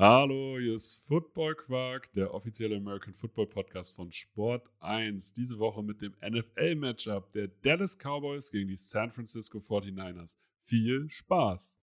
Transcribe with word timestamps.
Hallo, 0.00 0.60
hier 0.60 0.76
ist 0.76 1.02
Football 1.08 1.56
Quark, 1.56 2.12
der 2.12 2.32
offizielle 2.32 2.76
American 2.76 3.12
Football 3.12 3.48
Podcast 3.48 3.96
von 3.96 4.12
Sport 4.12 4.70
1. 4.78 5.34
Diese 5.34 5.58
Woche 5.58 5.82
mit 5.82 6.00
dem 6.00 6.14
NFL-Matchup 6.22 7.32
der 7.32 7.48
Dallas 7.48 7.98
Cowboys 7.98 8.52
gegen 8.52 8.68
die 8.68 8.76
San 8.76 9.10
Francisco 9.10 9.58
49ers. 9.58 10.36
Viel 10.60 11.10
Spaß! 11.10 11.80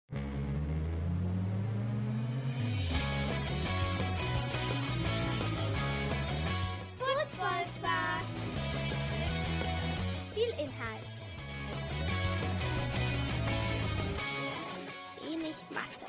Football 6.97 7.67
Quark. 7.79 8.25
Viel 10.33 10.49
Inhalt. 10.53 11.22
Wenig 15.27 15.56
Masse. 15.69 16.06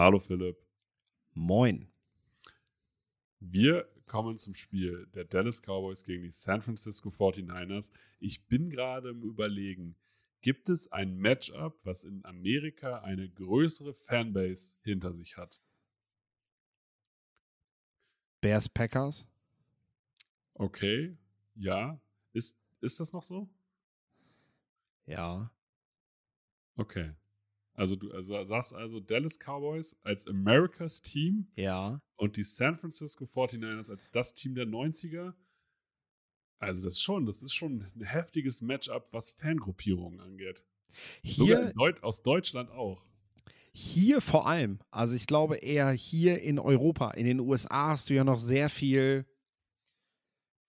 Hallo 0.00 0.18
Philipp. 0.18 0.56
Moin. 1.34 1.92
Wir 3.38 3.86
kommen 4.06 4.38
zum 4.38 4.54
Spiel 4.54 5.06
der 5.08 5.26
Dallas 5.26 5.60
Cowboys 5.60 6.04
gegen 6.04 6.22
die 6.22 6.30
San 6.30 6.62
Francisco 6.62 7.10
49ers. 7.10 7.92
Ich 8.18 8.46
bin 8.46 8.70
gerade 8.70 9.10
im 9.10 9.22
Überlegen, 9.22 9.96
gibt 10.40 10.70
es 10.70 10.90
ein 10.90 11.18
Matchup, 11.18 11.84
was 11.84 12.04
in 12.04 12.24
Amerika 12.24 13.00
eine 13.02 13.28
größere 13.28 13.92
Fanbase 13.92 14.78
hinter 14.80 15.12
sich 15.12 15.36
hat? 15.36 15.60
Bears 18.40 18.70
Packers? 18.70 19.28
Okay, 20.54 21.14
ja. 21.56 22.00
Ist, 22.32 22.58
ist 22.80 23.00
das 23.00 23.12
noch 23.12 23.24
so? 23.24 23.50
Ja. 25.04 25.52
Okay. 26.76 27.12
Also 27.80 27.96
du 27.96 28.12
also 28.12 28.44
sagst 28.44 28.74
also 28.74 29.00
Dallas 29.00 29.38
Cowboys 29.38 29.96
als 30.02 30.26
Americas 30.26 31.00
Team 31.00 31.46
Ja. 31.56 32.02
und 32.16 32.36
die 32.36 32.42
San 32.42 32.76
Francisco 32.76 33.24
49ers 33.24 33.90
als 33.90 34.10
das 34.10 34.34
Team 34.34 34.54
der 34.54 34.66
90er. 34.66 35.32
Also 36.58 36.82
das 36.82 36.96
ist 36.96 37.02
schon, 37.02 37.24
das 37.24 37.40
ist 37.40 37.54
schon 37.54 37.90
ein 37.96 38.02
heftiges 38.04 38.60
Matchup, 38.60 39.08
was 39.12 39.32
Fangruppierungen 39.32 40.20
angeht. 40.20 40.62
Hier, 41.22 41.72
Deut 41.72 42.02
aus 42.02 42.22
Deutschland 42.22 42.70
auch. 42.70 43.02
hier 43.72 44.20
vor 44.20 44.46
allem, 44.46 44.80
also 44.90 45.16
ich 45.16 45.26
glaube 45.26 45.56
eher 45.56 45.90
hier 45.92 46.42
in 46.42 46.58
Europa, 46.58 47.12
in 47.12 47.24
den 47.24 47.40
USA 47.40 47.88
hast 47.92 48.10
du 48.10 48.14
ja 48.14 48.24
noch 48.24 48.38
sehr 48.40 48.68
viel 48.68 49.24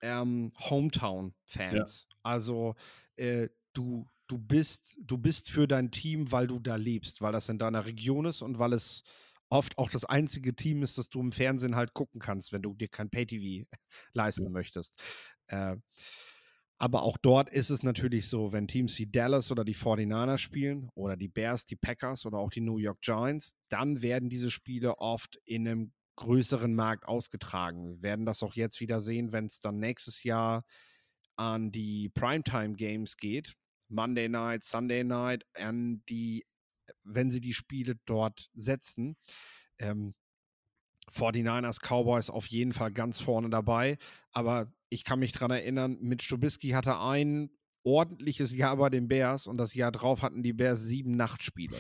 ähm, 0.02 0.54
Hometown-Fans. 0.58 2.08
Also 2.24 2.76
äh, 3.18 3.50
du, 3.74 4.08
du, 4.32 4.38
bist, 4.38 4.98
du 5.02 5.18
bist 5.18 5.50
für 5.50 5.68
dein 5.68 5.92
Team, 5.92 6.32
weil 6.32 6.48
du 6.48 6.60
da 6.60 6.76
lebst, 6.76 7.22
weil 7.22 7.34
das 7.34 7.50
in 7.50 7.60
deiner 7.60 7.86
Region 7.86 8.26
ist 8.26 8.42
und 8.42 8.60
weil 8.60 8.74
es 8.74 9.04
oft 9.50 9.78
auch 9.78 9.90
das 9.90 10.06
einzige 10.06 10.56
Team 10.56 10.82
ist, 10.82 10.98
das 10.98 11.10
du 11.10 11.20
im 11.20 11.32
Fernsehen 11.34 11.76
halt 11.76 11.94
gucken 11.94 12.22
kannst, 12.22 12.54
wenn 12.54 12.62
du 12.62 12.74
dir 12.74 12.88
kein 12.88 13.10
Pay-TV 13.10 13.68
leisten 14.14 14.46
Ja. 14.46 14.50
möchtest. 14.52 15.02
Äh, 15.48 15.76
aber 16.78 17.04
auch 17.04 17.18
dort 17.18 17.52
ist 17.52 17.70
es 17.70 17.84
natürlich 17.84 18.28
so, 18.28 18.54
wenn 18.54 18.68
Teams 18.68 18.98
wie 18.98 19.06
Dallas 19.06 19.52
oder 19.52 19.64
die 19.64 19.76
49ers 19.76 20.40
spielen 20.40 20.90
oder 20.96 21.16
die 21.16 21.28
Bears, 21.28 21.66
die 21.66 21.76
Packers 21.76 22.26
oder 22.26 22.40
auch 22.40 22.50
die 22.50 22.62
New 22.62 22.78
York 22.78 23.02
Giants, 23.02 23.56
dann 23.70 24.02
werden 24.02 24.30
diese 24.30 24.50
Spiele 24.50 24.98
oft 24.98 25.40
in 25.46 25.68
einem 25.68 25.94
größeren 26.16 26.74
Markt 26.74 27.06
ausgetragen. 27.06 27.86
Wir 27.98 28.02
werden 28.02 28.26
das 28.26 28.42
auch 28.42 28.56
jetzt 28.56 28.80
wieder 28.80 29.00
sehen, 29.00 29.32
wenn 29.32 29.46
es 29.46 29.60
dann 29.60 29.78
nächstes 29.78 30.24
Jahr 30.24 30.64
an 31.36 31.72
die 31.72 32.10
Primetime 32.10 32.74
Games 32.74 33.18
geht. 33.18 33.56
Monday 33.92 34.30
Night, 34.30 34.64
Sunday 34.64 35.04
Night, 35.04 35.46
an 35.56 36.04
die, 36.10 36.46
wenn 37.04 37.32
sie 37.32 37.42
die 37.42 37.54
Spiele 37.54 37.96
dort 38.06 38.50
setzen. 38.54 39.16
Ähm, 39.80 40.14
49ers, 41.14 41.80
Cowboys 41.82 42.30
auf 42.30 42.48
jeden 42.48 42.74
Fall 42.74 42.92
ganz 42.92 43.20
vorne 43.20 43.50
dabei. 43.50 43.98
Aber 44.32 44.72
ich 44.90 45.04
kann 45.04 45.20
mich 45.20 45.32
dran 45.32 45.52
erinnern, 45.52 45.98
mit 46.02 46.24
Stubisky 46.24 46.70
hatte 46.70 47.00
ein 47.00 47.50
ordentliches 47.84 48.56
Jahr 48.56 48.78
bei 48.78 48.90
den 48.90 49.08
Bears 49.08 49.48
und 49.48 49.58
das 49.58 49.74
Jahr 49.74 49.92
drauf 49.92 50.22
hatten 50.22 50.44
die 50.44 50.54
Bears 50.54 50.82
sieben 50.82 51.12
Nachtspiele. 51.12 51.78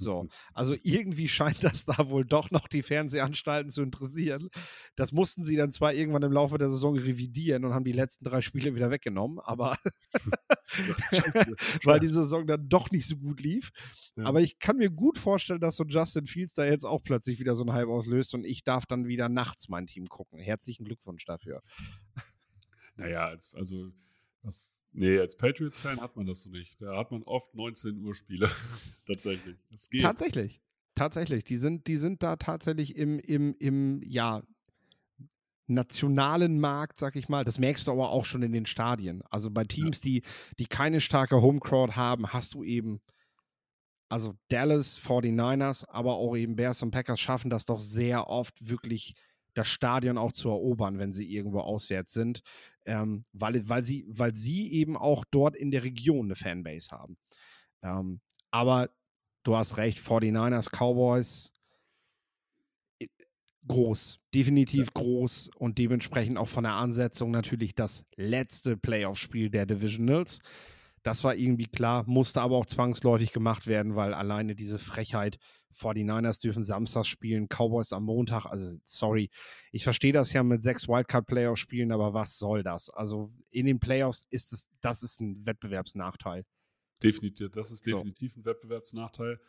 So, 0.00 0.28
also 0.54 0.74
irgendwie 0.82 1.28
scheint 1.28 1.62
das 1.62 1.84
da 1.84 2.08
wohl 2.08 2.24
doch 2.24 2.50
noch 2.50 2.68
die 2.68 2.82
Fernsehanstalten 2.82 3.70
zu 3.70 3.82
interessieren. 3.82 4.48
Das 4.96 5.12
mussten 5.12 5.44
sie 5.44 5.56
dann 5.56 5.72
zwar 5.72 5.92
irgendwann 5.92 6.22
im 6.22 6.32
Laufe 6.32 6.56
der 6.56 6.70
Saison 6.70 6.96
revidieren 6.96 7.64
und 7.64 7.74
haben 7.74 7.84
die 7.84 7.92
letzten 7.92 8.24
drei 8.24 8.40
Spiele 8.40 8.74
wieder 8.74 8.90
weggenommen, 8.90 9.38
aber 9.40 9.76
weil 11.84 12.00
die 12.00 12.08
Saison 12.08 12.46
dann 12.46 12.68
doch 12.68 12.90
nicht 12.90 13.06
so 13.06 13.16
gut 13.16 13.40
lief. 13.40 13.70
Ja. 14.16 14.24
Aber 14.24 14.40
ich 14.40 14.58
kann 14.58 14.78
mir 14.78 14.90
gut 14.90 15.18
vorstellen, 15.18 15.60
dass 15.60 15.76
so 15.76 15.84
Justin 15.84 16.26
Fields 16.26 16.54
da 16.54 16.64
jetzt 16.64 16.84
auch 16.84 17.02
plötzlich 17.02 17.38
wieder 17.38 17.54
so 17.54 17.64
einen 17.64 17.74
Hype 17.74 17.88
auslöst 17.88 18.34
und 18.34 18.44
ich 18.44 18.64
darf 18.64 18.86
dann 18.86 19.06
wieder 19.06 19.28
nachts 19.28 19.68
mein 19.68 19.86
Team 19.86 20.08
gucken. 20.08 20.38
Herzlichen 20.38 20.84
Glückwunsch 20.84 21.24
dafür. 21.26 21.62
Naja, 22.96 23.26
als, 23.26 23.54
also 23.54 23.90
was, 24.42 24.79
nee, 24.92 25.18
als 25.18 25.36
Patriots-Fan 25.36 26.00
hat 26.00 26.16
man 26.16 26.26
das 26.26 26.42
so 26.42 26.50
nicht. 26.50 26.80
Da 26.82 26.96
hat 26.96 27.10
man 27.10 27.22
oft 27.22 27.54
19 27.54 28.04
Uhr 28.04 28.14
Spiele. 28.14 28.50
Tatsächlich. 29.06 29.56
Tatsächlich. 30.00 30.60
Tatsächlich. 30.94 31.44
Die 31.44 31.56
sind, 31.56 31.86
die 31.86 31.96
sind 31.96 32.22
da 32.22 32.36
tatsächlich 32.36 32.96
im, 32.96 33.18
im, 33.18 33.54
im, 33.58 34.02
ja, 34.04 34.42
nationalen 35.70 36.60
Markt, 36.60 36.98
sag 36.98 37.16
ich 37.16 37.28
mal. 37.28 37.44
Das 37.44 37.58
merkst 37.58 37.86
du 37.86 37.92
aber 37.92 38.10
auch 38.10 38.24
schon 38.24 38.42
in 38.42 38.52
den 38.52 38.66
Stadien. 38.66 39.22
Also 39.30 39.50
bei 39.50 39.64
Teams, 39.64 40.00
die, 40.00 40.22
die 40.58 40.66
keine 40.66 41.00
starke 41.00 41.40
Homecrowd 41.40 41.96
haben, 41.96 42.32
hast 42.32 42.54
du 42.54 42.64
eben, 42.64 43.00
also 44.08 44.34
Dallas, 44.48 45.00
49ers, 45.00 45.88
aber 45.88 46.16
auch 46.16 46.36
eben 46.36 46.56
Bears 46.56 46.82
und 46.82 46.90
Packers 46.90 47.20
schaffen 47.20 47.50
das 47.50 47.64
doch 47.64 47.78
sehr 47.78 48.26
oft 48.26 48.68
wirklich 48.68 49.14
das 49.54 49.68
Stadion 49.68 50.18
auch 50.18 50.32
zu 50.32 50.48
erobern, 50.48 50.98
wenn 50.98 51.12
sie 51.12 51.32
irgendwo 51.32 51.60
auswärts 51.60 52.12
sind, 52.12 52.42
ähm, 52.86 53.24
weil, 53.32 53.68
weil, 53.68 53.84
sie, 53.84 54.04
weil 54.08 54.34
sie 54.34 54.72
eben 54.72 54.96
auch 54.96 55.24
dort 55.30 55.56
in 55.56 55.70
der 55.70 55.84
Region 55.84 56.26
eine 56.26 56.36
Fanbase 56.36 56.90
haben. 56.90 57.16
Ähm, 57.82 58.20
aber 58.50 58.90
du 59.42 59.56
hast 59.56 59.76
recht, 59.76 59.98
49ers, 59.98 60.70
Cowboys, 60.70 61.52
groß, 63.66 64.18
definitiv 64.34 64.92
groß 64.94 65.50
und 65.56 65.78
dementsprechend 65.78 66.38
auch 66.38 66.48
von 66.48 66.64
der 66.64 66.74
Ansetzung 66.74 67.30
natürlich 67.30 67.74
das 67.74 68.06
letzte 68.16 68.76
Playoff-Spiel 68.76 69.50
der 69.50 69.66
Divisionals. 69.66 70.40
Das 71.02 71.24
war 71.24 71.34
irgendwie 71.34 71.66
klar, 71.66 72.04
musste 72.06 72.40
aber 72.40 72.56
auch 72.56 72.66
zwangsläufig 72.66 73.32
gemacht 73.32 73.66
werden, 73.66 73.96
weil 73.96 74.12
alleine 74.12 74.54
diese 74.54 74.78
Frechheit, 74.78 75.38
49ers 75.74 76.40
dürfen 76.40 76.64
Samstag 76.64 77.06
spielen, 77.06 77.48
Cowboys 77.48 77.92
am 77.92 78.04
Montag, 78.04 78.46
also 78.46 78.78
sorry, 78.84 79.30
ich 79.72 79.84
verstehe 79.84 80.12
das 80.12 80.32
ja 80.32 80.42
mit 80.42 80.62
sechs 80.62 80.88
Wildcard-Playoffs 80.88 81.60
spielen, 81.60 81.92
aber 81.92 82.14
was 82.14 82.38
soll 82.38 82.62
das? 82.62 82.90
Also 82.90 83.32
in 83.50 83.66
den 83.66 83.80
Playoffs 83.80 84.26
ist 84.30 84.52
es, 84.52 84.68
das 84.80 85.02
ist 85.02 85.20
ein 85.20 85.44
Wettbewerbsnachteil. 85.46 86.44
Definitiv, 87.02 87.50
das 87.50 87.70
ist 87.70 87.84
So. 87.84 87.98
definitiv 87.98 88.36
ein 88.36 88.44
Wettbewerbsnachteil. 88.44 89.40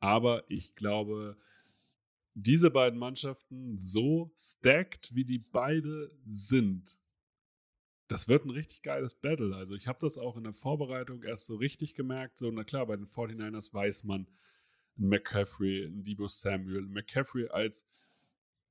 Aber 0.00 0.44
ich 0.48 0.74
glaube, 0.74 1.36
diese 2.34 2.70
beiden 2.70 2.98
Mannschaften 2.98 3.78
so 3.78 4.32
stacked, 4.36 5.14
wie 5.14 5.24
die 5.24 5.38
beide 5.38 6.10
sind, 6.26 6.98
das 8.08 8.28
wird 8.28 8.44
ein 8.44 8.50
richtig 8.50 8.82
geiles 8.82 9.14
Battle. 9.14 9.56
Also 9.56 9.74
ich 9.74 9.86
habe 9.86 9.98
das 10.00 10.18
auch 10.18 10.36
in 10.36 10.44
der 10.44 10.52
Vorbereitung 10.52 11.22
erst 11.22 11.46
so 11.46 11.56
richtig 11.56 11.94
gemerkt. 11.94 12.38
So, 12.38 12.50
na 12.50 12.64
klar, 12.64 12.86
bei 12.86 12.96
den 12.96 13.06
49ers 13.06 13.72
weiß 13.72 14.04
man, 14.04 14.26
ein 14.98 15.08
McCaffrey, 15.08 15.84
ein 15.86 16.02
Debo 16.02 16.26
Samuel, 16.28 16.84
ein 16.84 16.92
McCaffrey 16.92 17.48
als 17.48 17.86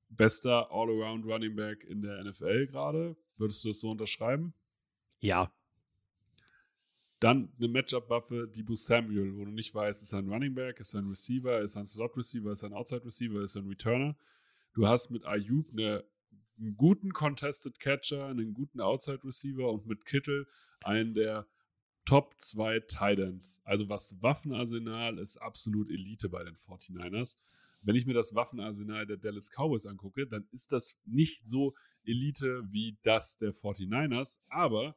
bester 0.10 0.72
All-Around 0.72 1.26
Running 1.26 1.56
Back 1.56 1.84
in 1.84 2.02
der 2.02 2.24
NFL 2.24 2.68
gerade. 2.68 3.16
Würdest 3.38 3.64
du 3.64 3.70
das 3.70 3.80
so 3.80 3.92
unterschreiben? 3.92 4.54
Ja, 5.20 5.52
Dann 7.20 7.54
eine 7.58 7.70
Matchup-Waffe, 7.70 8.50
Debo 8.50 8.76
Samuel, 8.76 9.38
wo 9.38 9.46
du 9.46 9.52
nicht 9.52 9.74
weißt, 9.74 10.04
ist 10.04 10.12
er 10.12 10.20
ein 10.20 10.28
Running 10.28 10.54
Back, 10.54 10.80
ist 10.82 10.94
er 10.94 11.02
ein 11.02 11.08
Receiver, 11.08 11.62
ist 11.62 11.76
er 11.76 11.84
ein 11.84 11.88
Slot-Receiver, 11.88 12.52
ist 12.52 12.64
er 12.64 12.70
ein 12.70 12.74
Outside-Receiver, 12.74 13.42
ist 13.42 13.56
er 13.56 13.62
ein 13.62 13.70
Returner. 13.70 14.18
Du 14.74 14.88
hast 14.88 15.10
mit 15.10 15.26
Ayuk 15.26 15.70
eine, 15.72 16.04
einen 16.60 16.76
guten 16.76 17.14
Contested 17.14 17.80
Catcher, 17.80 18.28
einen 18.28 18.54
guten 18.54 18.82
Outside-Receiver 18.82 19.72
und 19.72 19.86
mit 19.88 20.04
Kittel 20.04 20.48
einen 20.84 21.14
der 21.14 21.48
Top 22.06 22.34
2 22.38 22.82
Titans. 22.82 23.62
Also 23.64 23.90
was 23.90 24.22
Waffenarsenal 24.22 25.18
ist 25.20 25.38
absolut 25.38 25.90
Elite 25.90 26.30
bei 26.30 26.44
den 26.44 26.56
49ers. 26.56 27.38
Wenn 27.82 27.96
ich 27.96 28.06
mir 28.06 28.14
das 28.14 28.34
Waffenarsenal 28.34 29.06
der 29.06 29.18
Dallas 29.18 29.50
Cowboys 29.50 29.86
angucke, 29.86 30.28
dann 30.28 30.48
ist 30.52 30.72
das 30.72 31.00
nicht 31.06 31.48
so 31.48 31.74
Elite 32.06 32.64
wie 32.72 32.98
das 33.04 33.38
der 33.38 33.54
49ers, 33.54 34.40
aber 34.50 34.96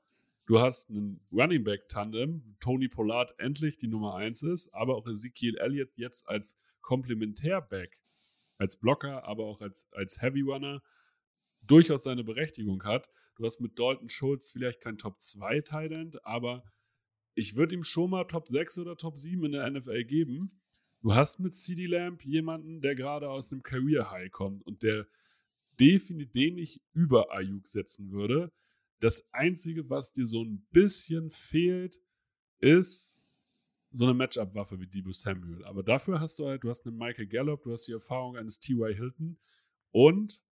Du 0.48 0.60
hast 0.60 0.90
einen 0.90 1.20
Running 1.32 1.64
Back 1.64 1.88
Tandem, 1.88 2.56
Tony 2.60 2.86
Pollard 2.86 3.34
endlich 3.38 3.78
die 3.78 3.88
Nummer 3.88 4.14
1 4.14 4.44
ist, 4.44 4.72
aber 4.72 4.96
auch 4.96 5.04
Ezekiel 5.08 5.58
Elliott 5.58 5.90
jetzt 5.96 6.28
als 6.28 6.56
Komplementärback, 6.82 7.98
als 8.56 8.76
Blocker, 8.76 9.24
aber 9.24 9.44
auch 9.44 9.60
als, 9.60 9.88
als 9.90 10.22
Heavy 10.22 10.42
Runner 10.42 10.80
durchaus 11.62 12.04
seine 12.04 12.22
Berechtigung 12.22 12.84
hat. 12.84 13.10
Du 13.34 13.44
hast 13.44 13.60
mit 13.60 13.76
Dalton 13.76 14.08
Schultz 14.08 14.52
vielleicht 14.52 14.80
kein 14.80 14.98
Top 14.98 15.18
2 15.18 15.62
Tight 15.62 16.16
aber 16.22 16.62
ich 17.36 17.54
würde 17.54 17.74
ihm 17.74 17.84
schon 17.84 18.10
mal 18.10 18.24
Top 18.24 18.48
6 18.48 18.78
oder 18.78 18.96
Top 18.96 19.18
7 19.18 19.44
in 19.44 19.52
der 19.52 19.70
NFL 19.70 20.04
geben. 20.04 20.58
Du 21.02 21.14
hast 21.14 21.38
mit 21.38 21.54
CD 21.54 21.86
Lamp 21.86 22.24
jemanden, 22.24 22.80
der 22.80 22.94
gerade 22.94 23.28
aus 23.28 23.52
einem 23.52 23.62
Career 23.62 24.10
High 24.10 24.32
kommt 24.32 24.66
und 24.66 24.82
der 24.82 25.06
definitiv 25.78 26.32
den 26.32 26.58
ich 26.58 26.80
über 26.94 27.32
Ayuk 27.32 27.68
setzen 27.68 28.10
würde. 28.10 28.50
Das 29.00 29.28
Einzige, 29.32 29.90
was 29.90 30.12
dir 30.12 30.26
so 30.26 30.42
ein 30.42 30.66
bisschen 30.70 31.30
fehlt, 31.30 32.00
ist 32.58 33.22
so 33.92 34.04
eine 34.04 34.14
Matchup-Waffe 34.14 34.80
wie 34.80 34.86
Debo 34.86 35.12
Samuel. 35.12 35.62
Aber 35.66 35.82
dafür 35.82 36.20
hast 36.20 36.38
du 36.38 36.46
halt, 36.46 36.64
du 36.64 36.70
hast 36.70 36.86
einen 36.86 36.96
Michael 36.96 37.26
Gallup, 37.26 37.62
du 37.62 37.72
hast 37.72 37.86
die 37.86 37.92
Erfahrung 37.92 38.36
eines 38.36 38.58
T.Y. 38.58 38.94
Hilton 38.94 39.38
und 39.90 40.42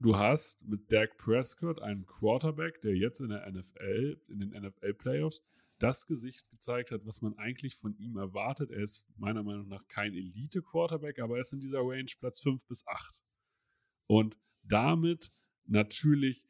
du 0.00 0.16
hast 0.18 0.66
mit 0.66 0.92
Dak 0.92 1.16
Prescott 1.16 1.80
einen 1.80 2.04
Quarterback, 2.04 2.82
der 2.82 2.94
jetzt 2.94 3.20
in 3.20 3.30
der 3.30 3.50
NFL, 3.50 4.20
in 4.28 4.40
den 4.40 4.50
NFL-Playoffs, 4.50 5.42
das 5.80 6.06
Gesicht 6.06 6.48
gezeigt 6.50 6.90
hat, 6.90 7.04
was 7.06 7.22
man 7.22 7.36
eigentlich 7.38 7.74
von 7.76 7.96
ihm 7.98 8.16
erwartet. 8.16 8.70
Er 8.70 8.82
ist 8.82 9.08
meiner 9.16 9.42
Meinung 9.42 9.66
nach 9.68 9.86
kein 9.88 10.14
Elite-Quarterback, 10.14 11.18
aber 11.18 11.36
er 11.36 11.40
ist 11.40 11.52
in 11.52 11.60
dieser 11.60 11.80
Range 11.80 12.10
Platz 12.18 12.40
5 12.40 12.64
bis 12.66 12.86
8. 12.86 13.20
Und 14.06 14.36
damit 14.62 15.32
natürlich, 15.64 16.44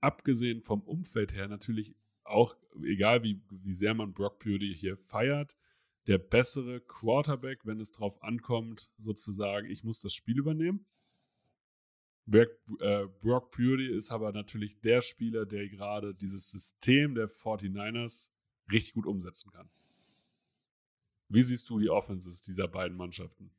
abgesehen 0.00 0.62
vom 0.62 0.82
Umfeld 0.82 1.34
her, 1.34 1.48
natürlich 1.48 1.94
auch, 2.24 2.56
egal 2.82 3.22
wie, 3.22 3.40
wie 3.50 3.72
sehr 3.72 3.94
man 3.94 4.12
Brock 4.12 4.40
Purdy 4.40 4.74
hier 4.76 4.96
feiert, 4.96 5.56
der 6.08 6.18
bessere 6.18 6.80
Quarterback, 6.80 7.64
wenn 7.64 7.80
es 7.80 7.92
darauf 7.92 8.22
ankommt, 8.22 8.90
sozusagen, 8.98 9.70
ich 9.70 9.84
muss 9.84 10.00
das 10.00 10.14
Spiel 10.14 10.38
übernehmen. 10.38 10.86
Brock, 12.26 12.48
äh, 12.80 13.06
Brock 13.20 13.52
Purdy 13.52 13.86
ist 13.86 14.10
aber 14.10 14.32
natürlich 14.32 14.80
der 14.80 15.00
Spieler, 15.00 15.46
der 15.46 15.68
gerade 15.68 16.14
dieses 16.14 16.50
System 16.50 17.14
der 17.14 17.28
49ers 17.28 18.30
richtig 18.70 18.94
gut 18.94 19.06
umsetzen 19.06 19.50
kann. 19.50 19.68
Wie 21.28 21.42
siehst 21.42 21.68
du 21.68 21.78
die 21.78 21.90
Offenses 21.90 22.40
dieser 22.40 22.68
beiden 22.68 22.96
Mannschaften? 22.96 23.50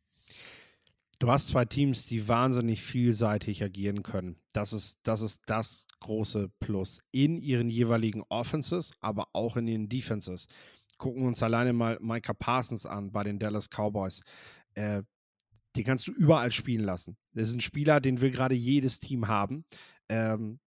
Du 1.19 1.29
hast 1.29 1.47
zwei 1.47 1.65
Teams, 1.65 2.05
die 2.05 2.27
wahnsinnig 2.27 2.81
vielseitig 2.81 3.61
agieren 3.61 4.03
können. 4.03 4.37
Das 4.53 4.71
ist, 4.71 4.99
das 5.03 5.21
ist 5.21 5.41
das 5.47 5.85
große 5.99 6.49
Plus 6.59 7.01
in 7.11 7.37
ihren 7.37 7.69
jeweiligen 7.69 8.23
Offenses, 8.29 8.93
aber 9.01 9.27
auch 9.33 9.57
in 9.57 9.67
ihren 9.67 9.89
Defenses. 9.89 10.47
Gucken 10.97 11.23
wir 11.23 11.27
uns 11.27 11.43
alleine 11.43 11.73
mal 11.73 11.97
Micah 12.01 12.33
Parsons 12.33 12.85
an 12.85 13.11
bei 13.11 13.23
den 13.23 13.37
Dallas 13.37 13.69
Cowboys. 13.69 14.21
Äh, 14.75 15.03
den 15.75 15.83
kannst 15.83 16.07
du 16.07 16.13
überall 16.13 16.51
spielen 16.51 16.83
lassen. 16.83 17.17
Das 17.33 17.49
ist 17.49 17.55
ein 17.55 17.61
Spieler, 17.61 17.99
den 17.99 18.21
will 18.21 18.31
gerade 18.31 18.55
jedes 18.55 18.99
Team 18.99 19.27
haben. 19.27 19.65
Ähm, 20.07 20.59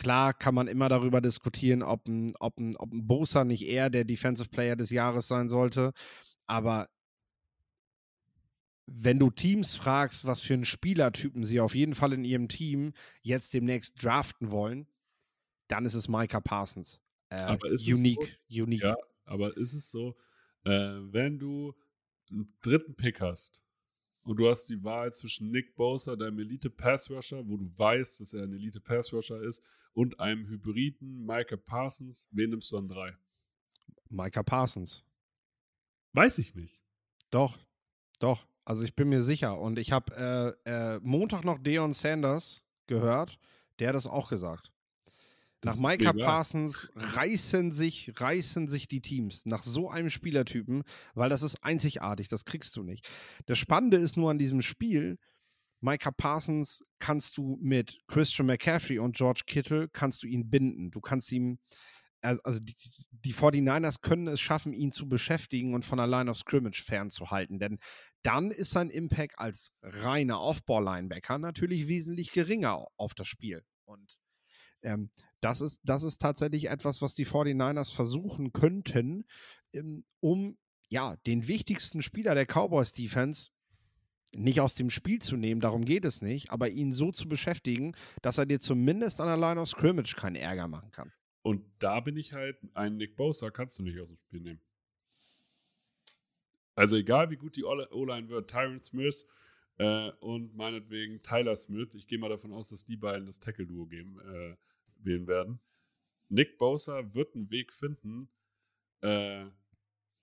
Klar 0.00 0.32
kann 0.32 0.54
man 0.54 0.66
immer 0.66 0.88
darüber 0.88 1.20
diskutieren, 1.20 1.82
ob 1.82 2.08
ein, 2.08 2.34
ob 2.40 2.58
ein, 2.58 2.74
ob 2.76 2.90
ein 2.90 3.06
Bosa 3.06 3.44
nicht 3.44 3.66
eher 3.66 3.90
der 3.90 4.04
Defensive 4.04 4.48
Player 4.48 4.74
des 4.74 4.88
Jahres 4.88 5.28
sein 5.28 5.50
sollte. 5.50 5.92
Aber 6.46 6.88
wenn 8.86 9.18
du 9.18 9.30
Teams 9.30 9.76
fragst, 9.76 10.24
was 10.24 10.40
für 10.40 10.54
einen 10.54 10.64
Spielertypen 10.64 11.44
sie 11.44 11.60
auf 11.60 11.74
jeden 11.74 11.94
Fall 11.94 12.14
in 12.14 12.24
ihrem 12.24 12.48
Team 12.48 12.94
jetzt 13.20 13.52
demnächst 13.52 14.02
draften 14.02 14.50
wollen, 14.50 14.86
dann 15.68 15.84
ist 15.84 15.92
es 15.92 16.08
Micah 16.08 16.40
Parsons. 16.40 16.98
Äh, 17.28 17.42
aber 17.42 17.68
ist 17.68 17.86
unique, 17.86 18.22
es 18.22 18.56
so? 18.56 18.62
unique. 18.62 18.82
Ja, 18.82 18.96
aber 19.26 19.54
ist 19.58 19.74
es 19.74 19.90
so, 19.90 20.16
äh, 20.64 20.70
wenn 20.70 21.38
du 21.38 21.74
einen 22.30 22.50
dritten 22.62 22.94
Pick 22.94 23.20
hast 23.20 23.62
und 24.22 24.38
du 24.38 24.48
hast 24.48 24.64
die 24.70 24.82
Wahl 24.82 25.12
zwischen 25.12 25.50
Nick 25.50 25.76
Bosa, 25.76 26.16
deinem 26.16 26.38
Elite 26.38 26.70
Pass 26.70 27.10
Rusher, 27.10 27.46
wo 27.46 27.58
du 27.58 27.70
weißt, 27.76 28.22
dass 28.22 28.32
er 28.32 28.44
ein 28.44 28.54
Elite 28.54 28.80
Pass 28.80 29.12
Rusher 29.12 29.42
ist, 29.42 29.62
und 29.94 30.20
einem 30.20 30.46
Hybriden 30.46 31.24
Micah 31.24 31.56
Parsons. 31.56 32.28
Wen 32.30 32.50
nimmst 32.50 32.70
du 32.72 32.78
an 32.78 32.88
drei? 32.88 33.16
Micah 34.08 34.42
Parsons. 34.42 35.04
Weiß 36.12 36.38
ich 36.38 36.54
nicht. 36.54 36.80
Doch, 37.30 37.58
doch. 38.18 38.46
Also 38.64 38.84
ich 38.84 38.94
bin 38.94 39.08
mir 39.08 39.22
sicher. 39.22 39.58
Und 39.58 39.78
ich 39.78 39.92
habe 39.92 40.56
äh, 40.66 40.70
äh, 40.70 41.00
Montag 41.02 41.44
noch 41.44 41.58
Deon 41.58 41.92
Sanders 41.92 42.64
gehört, 42.86 43.38
der 43.78 43.88
hat 43.88 43.96
das 43.96 44.06
auch 44.06 44.28
gesagt. 44.28 44.72
Das 45.60 45.78
nach 45.78 45.90
Micah 45.90 46.12
Parsons 46.12 46.90
reißen 46.94 47.70
sich, 47.70 48.12
reißen 48.16 48.66
sich 48.68 48.88
die 48.88 49.02
Teams 49.02 49.44
nach 49.44 49.62
so 49.62 49.90
einem 49.90 50.08
Spielertypen, 50.08 50.84
weil 51.14 51.28
das 51.28 51.42
ist 51.42 51.62
einzigartig, 51.62 52.28
das 52.28 52.46
kriegst 52.46 52.76
du 52.76 52.82
nicht. 52.82 53.06
Das 53.46 53.58
Spannende 53.58 53.98
ist 53.98 54.16
nur 54.16 54.30
an 54.30 54.38
diesem 54.38 54.62
Spiel, 54.62 55.18
Micah 55.80 56.10
Parsons 56.10 56.84
kannst 56.98 57.36
du 57.38 57.58
mit 57.60 57.98
Christian 58.06 58.46
McCaffrey 58.46 58.98
und 58.98 59.16
George 59.16 59.42
Kittle 59.46 59.88
kannst 59.88 60.22
du 60.22 60.26
ihn 60.26 60.50
binden. 60.50 60.90
Du 60.90 61.00
kannst 61.00 61.32
ihm, 61.32 61.58
also 62.20 62.60
die, 62.60 62.76
die 63.10 63.34
49ers 63.34 64.02
können 64.02 64.26
es 64.28 64.40
schaffen, 64.40 64.72
ihn 64.72 64.92
zu 64.92 65.08
beschäftigen 65.08 65.74
und 65.74 65.84
von 65.86 65.98
der 65.98 66.06
Line 66.06 66.30
of 66.30 66.36
Scrimmage 66.36 66.82
fernzuhalten. 66.82 67.58
Denn 67.58 67.78
dann 68.22 68.50
ist 68.50 68.70
sein 68.70 68.90
Impact 68.90 69.38
als 69.38 69.72
reiner 69.82 70.40
Off-Ball-Linebacker 70.40 71.38
natürlich 71.38 71.88
wesentlich 71.88 72.32
geringer 72.32 72.86
auf 72.96 73.14
das 73.14 73.26
Spiel. 73.26 73.64
Und 73.86 74.18
ähm, 74.82 75.10
das, 75.40 75.60
ist, 75.60 75.80
das 75.84 76.02
ist 76.02 76.20
tatsächlich 76.20 76.68
etwas, 76.68 77.00
was 77.00 77.14
die 77.14 77.26
49ers 77.26 77.94
versuchen 77.94 78.52
könnten, 78.52 79.24
ähm, 79.72 80.04
um 80.20 80.58
ja, 80.90 81.16
den 81.24 81.46
wichtigsten 81.46 82.02
Spieler 82.02 82.34
der 82.34 82.46
Cowboys-Defense 82.46 83.50
nicht 84.34 84.60
aus 84.60 84.74
dem 84.74 84.90
Spiel 84.90 85.20
zu 85.20 85.36
nehmen, 85.36 85.60
darum 85.60 85.84
geht 85.84 86.04
es 86.04 86.22
nicht, 86.22 86.50
aber 86.50 86.68
ihn 86.68 86.92
so 86.92 87.10
zu 87.10 87.28
beschäftigen, 87.28 87.94
dass 88.22 88.38
er 88.38 88.46
dir 88.46 88.60
zumindest 88.60 89.20
an 89.20 89.26
der 89.26 89.36
Line 89.36 89.60
of 89.60 89.68
Scrimmage 89.68 90.14
keinen 90.16 90.36
Ärger 90.36 90.68
machen 90.68 90.90
kann. 90.90 91.12
Und 91.42 91.64
da 91.78 92.00
bin 92.00 92.16
ich 92.16 92.32
halt, 92.32 92.58
ein 92.74 92.96
Nick 92.96 93.16
Bosa 93.16 93.50
kannst 93.50 93.78
du 93.78 93.82
nicht 93.82 93.98
aus 93.98 94.08
dem 94.08 94.18
Spiel 94.18 94.40
nehmen. 94.40 94.60
Also 96.74 96.96
egal 96.96 97.30
wie 97.30 97.36
gut 97.36 97.56
die 97.56 97.64
O-Line 97.64 98.28
wird, 98.28 98.50
Tyron 98.50 98.82
Smith 98.82 99.26
äh, 99.78 100.10
und 100.20 100.54
meinetwegen 100.54 101.22
Tyler 101.22 101.56
Smith, 101.56 101.94
ich 101.94 102.06
gehe 102.06 102.18
mal 102.18 102.28
davon 102.28 102.52
aus, 102.52 102.68
dass 102.68 102.84
die 102.84 102.96
beiden 102.96 103.26
das 103.26 103.40
Tackle-Duo 103.40 103.88
äh, 103.90 104.56
wählen 104.98 105.26
werden. 105.26 105.60
Nick 106.28 106.58
Bosa 106.58 107.12
wird 107.14 107.34
einen 107.34 107.50
Weg 107.50 107.72
finden, 107.72 108.30
äh, 109.00 109.46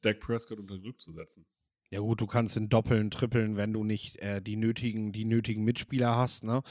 Dak 0.01 0.19
Prescott 0.19 0.59
unter 0.59 0.77
Druck 0.77 1.01
zu 1.01 1.11
setzen. 1.11 1.45
Ja 1.89 2.01
gut, 2.01 2.19
du 2.19 2.27
kannst 2.27 2.57
in 2.57 2.67
Doppeln, 2.67 3.11
Trippeln, 3.11 3.55
wenn 3.55 3.71
du 3.71 3.85
nicht 3.85 4.17
äh, 4.17 4.41
die, 4.41 4.57
nötigen, 4.57 5.13
die 5.13 5.23
nötigen 5.23 5.63
Mitspieler 5.63 6.17
hast, 6.17 6.43
ne? 6.43 6.61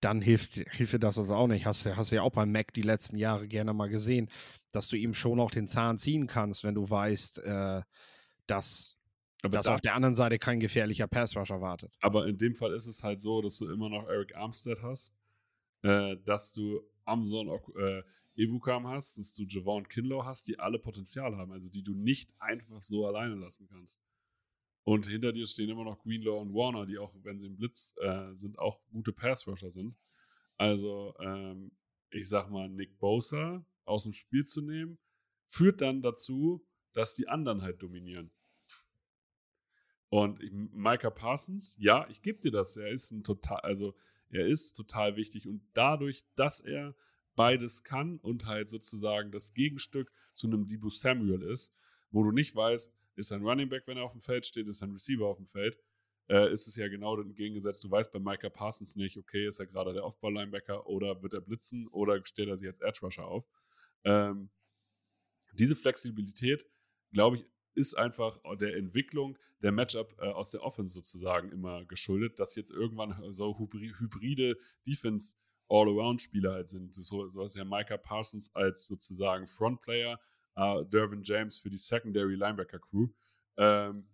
dann 0.00 0.20
hilft, 0.20 0.54
hilft 0.70 0.92
dir 0.92 0.98
das 0.98 1.18
also 1.18 1.34
auch 1.34 1.46
nicht. 1.46 1.64
Hast, 1.64 1.86
hast 1.86 2.12
du 2.12 2.16
ja 2.16 2.22
auch 2.22 2.32
beim 2.32 2.52
Mac 2.52 2.74
die 2.74 2.82
letzten 2.82 3.16
Jahre 3.16 3.48
gerne 3.48 3.72
mal 3.72 3.88
gesehen, 3.88 4.28
dass 4.72 4.88
du 4.88 4.96
ihm 4.96 5.14
schon 5.14 5.40
auch 5.40 5.50
den 5.50 5.66
Zahn 5.66 5.96
ziehen 5.96 6.26
kannst, 6.26 6.62
wenn 6.62 6.74
du 6.74 6.90
weißt, 6.90 7.38
äh, 7.38 7.82
dass, 8.46 8.98
dass 9.42 9.64
da, 9.64 9.74
auf 9.74 9.80
der 9.80 9.94
anderen 9.94 10.14
Seite 10.14 10.38
kein 10.38 10.60
gefährlicher 10.60 11.06
Passrusher 11.06 11.62
wartet. 11.62 11.96
Aber 12.00 12.26
in 12.26 12.36
dem 12.36 12.54
Fall 12.54 12.74
ist 12.74 12.86
es 12.86 13.02
halt 13.02 13.22
so, 13.22 13.40
dass 13.40 13.56
du 13.56 13.70
immer 13.70 13.88
noch 13.88 14.06
Eric 14.06 14.36
Armstead 14.36 14.82
hast, 14.82 15.14
äh, 15.84 16.16
dass 16.26 16.52
du 16.52 16.82
Amazon 17.06 17.48
äh, 17.78 18.02
Ebukam 18.34 18.86
hast, 18.86 19.16
dass 19.16 19.32
du 19.32 19.44
Javon 19.44 19.88
Kinlaw 19.88 20.26
hast, 20.26 20.48
die 20.48 20.58
alle 20.58 20.78
Potenzial 20.78 21.34
haben, 21.38 21.52
also 21.52 21.70
die 21.70 21.82
du 21.82 21.94
nicht 21.94 22.30
einfach 22.38 22.82
so 22.82 23.06
alleine 23.06 23.36
lassen 23.36 23.66
kannst. 23.70 24.02
Und 24.86 25.08
hinter 25.08 25.32
dir 25.32 25.44
stehen 25.46 25.68
immer 25.68 25.82
noch 25.82 25.98
Greenlaw 25.98 26.40
und 26.40 26.54
Warner, 26.54 26.86
die 26.86 26.96
auch, 26.96 27.12
wenn 27.24 27.40
sie 27.40 27.46
im 27.46 27.56
Blitz 27.56 27.92
äh, 28.00 28.32
sind, 28.34 28.56
auch 28.60 28.80
gute 28.92 29.12
Pass-Rusher 29.12 29.72
sind. 29.72 29.98
Also, 30.58 31.12
ähm, 31.18 31.72
ich 32.10 32.28
sag 32.28 32.50
mal, 32.50 32.68
Nick 32.68 32.96
Bosa 33.00 33.66
aus 33.84 34.04
dem 34.04 34.12
Spiel 34.12 34.44
zu 34.44 34.62
nehmen, 34.62 34.96
führt 35.44 35.80
dann 35.80 36.02
dazu, 36.02 36.64
dass 36.92 37.16
die 37.16 37.26
anderen 37.26 37.62
halt 37.62 37.82
dominieren. 37.82 38.30
Und 40.08 40.38
Micah 40.72 41.10
Parsons, 41.10 41.74
ja, 41.80 42.06
ich 42.08 42.22
gebe 42.22 42.38
dir 42.38 42.52
das. 42.52 42.76
Er 42.76 42.90
ist 42.90 43.10
ein 43.10 43.24
total, 43.24 43.58
also 43.62 43.96
er 44.30 44.46
ist 44.46 44.74
total 44.74 45.16
wichtig. 45.16 45.48
Und 45.48 45.62
dadurch, 45.74 46.24
dass 46.36 46.60
er 46.60 46.94
beides 47.34 47.82
kann 47.82 48.18
und 48.18 48.46
halt 48.46 48.68
sozusagen 48.68 49.32
das 49.32 49.52
Gegenstück 49.52 50.12
zu 50.32 50.46
einem 50.46 50.68
Debo 50.68 50.90
Samuel 50.90 51.42
ist, 51.42 51.74
wo 52.12 52.22
du 52.22 52.30
nicht 52.30 52.54
weißt, 52.54 52.94
ist 53.16 53.32
ein 53.32 53.42
Running 53.42 53.68
Back, 53.68 53.84
wenn 53.86 53.96
er 53.96 54.04
auf 54.04 54.12
dem 54.12 54.20
Feld 54.20 54.46
steht, 54.46 54.68
ist 54.68 54.82
ein 54.82 54.92
Receiver 54.92 55.26
auf 55.26 55.36
dem 55.36 55.46
Feld, 55.46 55.78
äh, 56.28 56.52
ist 56.52 56.66
es 56.66 56.76
ja 56.76 56.88
genau 56.88 57.18
entgegengesetzt. 57.20 57.82
Du 57.84 57.90
weißt 57.90 58.12
bei 58.12 58.18
Micah 58.18 58.50
Parsons 58.50 58.96
nicht, 58.96 59.16
okay, 59.16 59.46
ist 59.46 59.60
er 59.60 59.66
gerade 59.66 59.92
der 59.92 60.04
Off-Ball-Linebacker 60.04 60.86
oder 60.86 61.22
wird 61.22 61.34
er 61.34 61.40
blitzen 61.40 61.88
oder 61.88 62.24
stellt 62.24 62.48
er 62.48 62.56
sich 62.56 62.68
als 62.68 62.80
Edge 62.80 63.00
Rusher 63.02 63.26
auf. 63.26 63.46
Ähm, 64.04 64.50
diese 65.54 65.76
Flexibilität, 65.76 66.66
glaube 67.12 67.36
ich, 67.36 67.46
ist 67.74 67.94
einfach 67.94 68.38
der 68.58 68.74
Entwicklung 68.76 69.38
der 69.62 69.70
Matchup 69.70 70.14
äh, 70.18 70.28
aus 70.28 70.50
der 70.50 70.62
Offense 70.62 70.94
sozusagen 70.94 71.50
immer 71.52 71.84
geschuldet, 71.84 72.38
dass 72.40 72.56
jetzt 72.56 72.70
irgendwann 72.70 73.32
so 73.32 73.58
hybride 73.58 74.56
Defense 74.86 75.36
All-Around-Spieler 75.68 76.52
halt 76.52 76.68
sind. 76.68 76.94
So, 76.94 77.28
so 77.28 77.40
was 77.40 77.54
ja 77.54 77.64
Micah 77.64 77.98
Parsons 77.98 78.54
als 78.54 78.86
sozusagen 78.86 79.46
Frontplayer 79.46 80.20
äh, 80.56 80.84
Dervin 80.86 81.22
James 81.22 81.58
für 81.58 81.70
die 81.70 81.78
Secondary 81.78 82.34
Linebacker 82.34 82.78
Crew. 82.78 83.08
Ähm, 83.56 84.06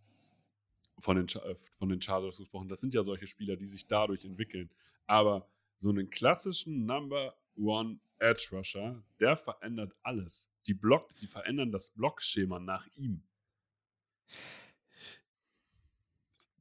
von 0.99 1.17
den, 1.17 1.27
äh, 1.27 1.55
von 1.79 1.89
den 1.89 2.01
Chargers 2.01 2.39
gesprochen. 2.39 2.69
Das 2.69 2.81
sind 2.81 2.95
ja 2.95 3.03
solche 3.03 3.27
Spieler, 3.27 3.57
die 3.57 3.67
sich 3.67 3.87
dadurch 3.87 4.25
entwickeln. 4.25 4.71
Aber 5.07 5.49
so 5.77 5.91
einen 5.91 6.11
klassischen 6.11 6.87
Number 6.87 7.37
One 7.57 7.99
Edge 8.19 8.49
Rusher, 8.53 9.03
der 9.19 9.37
verändert 9.37 9.95
alles. 10.03 10.49
Die 10.67 10.75
Block, 10.75 11.15
die 11.17 11.27
verändern 11.27 11.73
das 11.73 11.91
Blockschema 11.91 12.61
nach 12.61 12.87
ihm. 12.95 13.25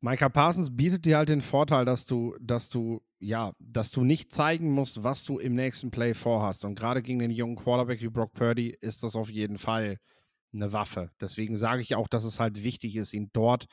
Micah 0.03 0.29
Parsons 0.29 0.75
bietet 0.75 1.05
dir 1.05 1.17
halt 1.17 1.29
den 1.29 1.41
Vorteil, 1.41 1.86
dass 1.86 2.05
du, 2.05 2.36
dass 2.41 2.70
du, 2.70 3.03
ja, 3.20 3.53
dass 3.60 3.91
du 3.91 4.03
nicht 4.03 4.31
zeigen 4.34 4.72
musst, 4.72 5.03
was 5.03 5.24
du 5.24 5.38
im 5.38 5.53
nächsten 5.53 5.91
Play 5.91 6.15
vorhast. 6.15 6.65
Und 6.65 6.74
gerade 6.74 7.03
gegen 7.03 7.20
den 7.20 7.29
jungen 7.29 7.55
Quarterback 7.55 8.01
wie 8.01 8.10
Brock 8.10 8.34
Purdy 8.34 8.70
ist 8.81 9.03
das 9.03 9.15
auf 9.15 9.29
jeden 9.29 9.60
Fall 9.60 9.98
eine 10.53 10.74
Waffe. 10.74 11.12
Deswegen 11.22 11.55
sage 11.55 11.84
ich 11.84 11.96
auch, 11.96 12.08
dass 12.08 12.24
es 12.24 12.39
halt 12.39 12.63
wichtig 12.63 12.96
ist, 12.96 13.13
ihn 13.13 13.29
dort, 13.31 13.67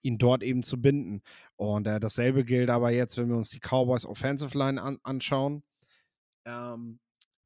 ihn 0.00 0.18
dort 0.18 0.42
eben 0.42 0.64
zu 0.64 0.80
binden. 0.80 1.22
Und 1.54 1.86
äh, 1.86 2.00
dasselbe 2.00 2.44
gilt 2.44 2.70
aber 2.70 2.90
jetzt, 2.90 3.16
wenn 3.16 3.28
wir 3.28 3.36
uns 3.36 3.50
die 3.50 3.60
Cowboys 3.60 4.04
Offensive 4.04 4.58
Line 4.58 4.82
an, 4.82 4.98
anschauen. 5.04 5.62
Ähm, 6.44 6.98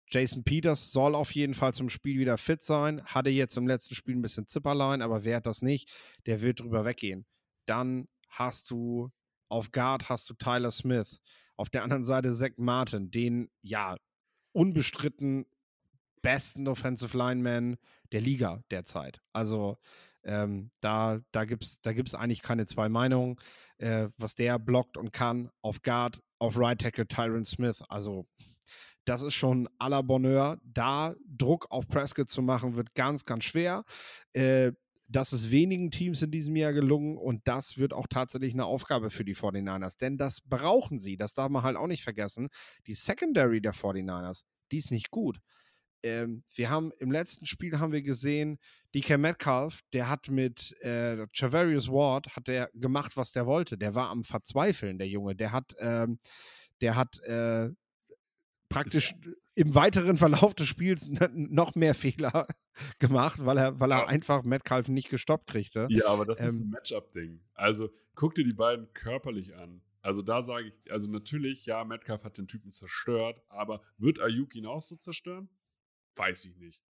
Jason 0.09 0.43
Peters 0.43 0.91
soll 0.91 1.15
auf 1.15 1.33
jeden 1.35 1.55
Fall 1.55 1.75
zum 1.75 1.91
Spiel 1.91 2.19
wieder 2.19 2.39
fit 2.39 2.63
sein. 2.63 3.05
Hatte 3.05 3.31
jetzt 3.31 3.59
im 3.59 3.67
letzten 3.67 3.95
Spiel 3.95 4.17
ein 4.17 4.23
bisschen 4.23 4.47
Zipperlein, 4.47 5.03
aber 5.03 5.25
wer 5.25 5.37
hat 5.37 5.47
das 5.47 5.61
nicht, 5.61 5.91
der 6.25 6.41
wird 6.41 6.61
drüber 6.61 6.87
weggehen. 6.87 7.27
Dann 7.67 8.09
hast 8.33 8.71
du 8.71 9.11
auf 9.49 9.71
Guard 9.71 10.09
hast 10.09 10.31
du 10.31 10.35
Tyler 10.35 10.71
Smith. 10.71 11.21
Auf 11.57 11.69
der 11.69 11.83
anderen 11.83 12.05
Seite 12.05 12.35
Zach 12.35 12.53
Martin, 12.57 13.11
den 13.11 13.51
ja 13.61 13.97
unbestritten 14.53 15.47
besten 16.23 16.67
Offensive 16.69 17.17
Lineman 17.17 17.77
der 18.13 18.23
Liga 18.23 18.63
derzeit. 18.71 19.21
Also 19.33 19.77
ähm, 20.25 20.71
da, 20.81 21.21
da 21.33 21.45
gibt 21.45 21.65
es 21.65 21.81
da 21.83 21.93
gibt's 21.93 22.15
eigentlich 22.15 22.43
keine 22.43 22.65
zwei 22.67 22.89
Meinungen, 22.89 23.37
äh, 23.79 24.09
was 24.17 24.35
der 24.35 24.59
blockt 24.59 24.97
und 24.97 25.13
kann. 25.13 25.51
Auf 25.61 25.83
Guard, 25.83 26.23
auf 26.39 26.57
Right 26.57 26.81
Tackle 26.81 27.07
Tyron 27.07 27.45
Smith. 27.45 27.83
Also 27.89 28.27
das 29.05 29.23
ist 29.23 29.35
schon 29.35 29.69
à 29.79 29.89
la 29.89 30.01
Bonheur. 30.01 30.59
Da 30.65 31.15
Druck 31.27 31.67
auf 31.71 31.89
Prescott 31.89 32.31
zu 32.31 32.41
machen, 32.41 32.77
wird 32.77 32.95
ganz, 32.95 33.25
ganz 33.25 33.45
schwer. 33.45 33.85
Äh, 34.33 34.73
das 35.13 35.33
ist 35.33 35.51
wenigen 35.51 35.91
Teams 35.91 36.23
in 36.23 36.31
diesem 36.31 36.57
Jahr 36.57 36.73
gelungen 36.73 37.17
und 37.17 37.43
das 37.47 37.79
wird 37.79 37.93
auch 37.93 38.07
tatsächlich 38.09 38.55
eine 38.55 38.65
Aufgabe 38.65 39.11
für 39.11 39.25
die 39.25 39.37
49ers, 39.37 39.99
denn 39.99 40.17
das 40.17 40.41
brauchen 40.41 40.99
sie, 40.99 41.17
das 41.17 41.35
darf 41.35 41.51
man 41.51 41.63
halt 41.63 41.77
auch 41.77 41.87
nicht 41.87 42.03
vergessen. 42.03 42.49
Die 42.87 42.95
Secondary 42.95 43.61
der 43.61 43.75
49ers, 43.75 44.43
die 44.71 44.79
ist 44.79 44.91
nicht 44.91 45.11
gut. 45.11 45.39
Ähm, 46.03 46.43
wir 46.55 46.71
haben 46.71 46.93
im 46.99 47.13
letzten 47.13 47.47
Spiel 47.47 47.79
haben 47.79 47.93
wir 47.93 48.03
gesehen, 48.03 48.59
DK 48.95 49.19
Metcalf, 49.19 49.81
der 49.93 50.09
hat 50.09 50.29
mit 50.29 50.77
äh, 50.83 51.27
Javarius 51.33 51.89
Ward, 51.89 52.35
hat 52.37 52.49
der 52.49 52.71
gemacht, 52.75 53.17
was 53.17 53.33
der 53.33 53.47
wollte. 53.47 53.79
Der 53.79 53.95
war 53.95 54.11
am 54.11 54.25
Verzweifeln, 54.25 54.99
der 54.99 55.09
Junge. 55.09 55.37
Der 55.37 55.53
hat, 55.53 55.75
ähm, 55.79 56.19
der 56.81 56.97
hat 56.97 57.21
äh, 57.21 57.71
praktisch 58.69 59.15
im 59.55 59.75
weiteren 59.75 60.17
Verlauf 60.17 60.55
des 60.55 60.69
Spiels 60.69 61.09
noch 61.33 61.75
mehr 61.75 61.95
Fehler 61.95 62.47
gemacht, 62.99 63.45
weil 63.45 63.59
er, 63.59 63.81
weil 63.81 63.93
er 63.93 63.99
ja. 63.99 64.07
einfach 64.07 64.45
Metcalf 64.45 64.89
nicht 64.89 65.11
gestoppt 65.11 65.49
kriegte. 65.49 65.87
Ja, 65.91 66.07
aber 66.09 66.25
das 66.25 66.41
ähm, 66.41 66.49
ist 66.49 66.61
ein 66.61 66.71
Matchup-Ding. 66.71 67.41
Also 67.55 67.91
guck 68.15 68.35
dir 68.35 68.45
die 68.45 68.55
beiden 68.55 68.93
körperlich 68.93 69.55
an. 69.57 69.83
Also 70.01 70.23
da 70.23 70.43
sage 70.43 70.69
ich, 70.69 70.93
also 70.93 71.09
natürlich, 71.11 71.65
ja, 71.67 71.85
Metcalf 71.85 72.25
hat 72.25 72.37
den 72.37 72.49
Typen 72.49 72.73
zerstört, 72.73 73.41
aber 73.49 73.83
wird 73.99 74.21
Ayuk 74.21 74.55
ihn 74.57 74.67
auch 74.67 74.81
so 74.81 74.97
zerstören? 74.97 75.49
Weiß 76.17 76.45
ich 76.45 76.57
nicht. 76.57 76.83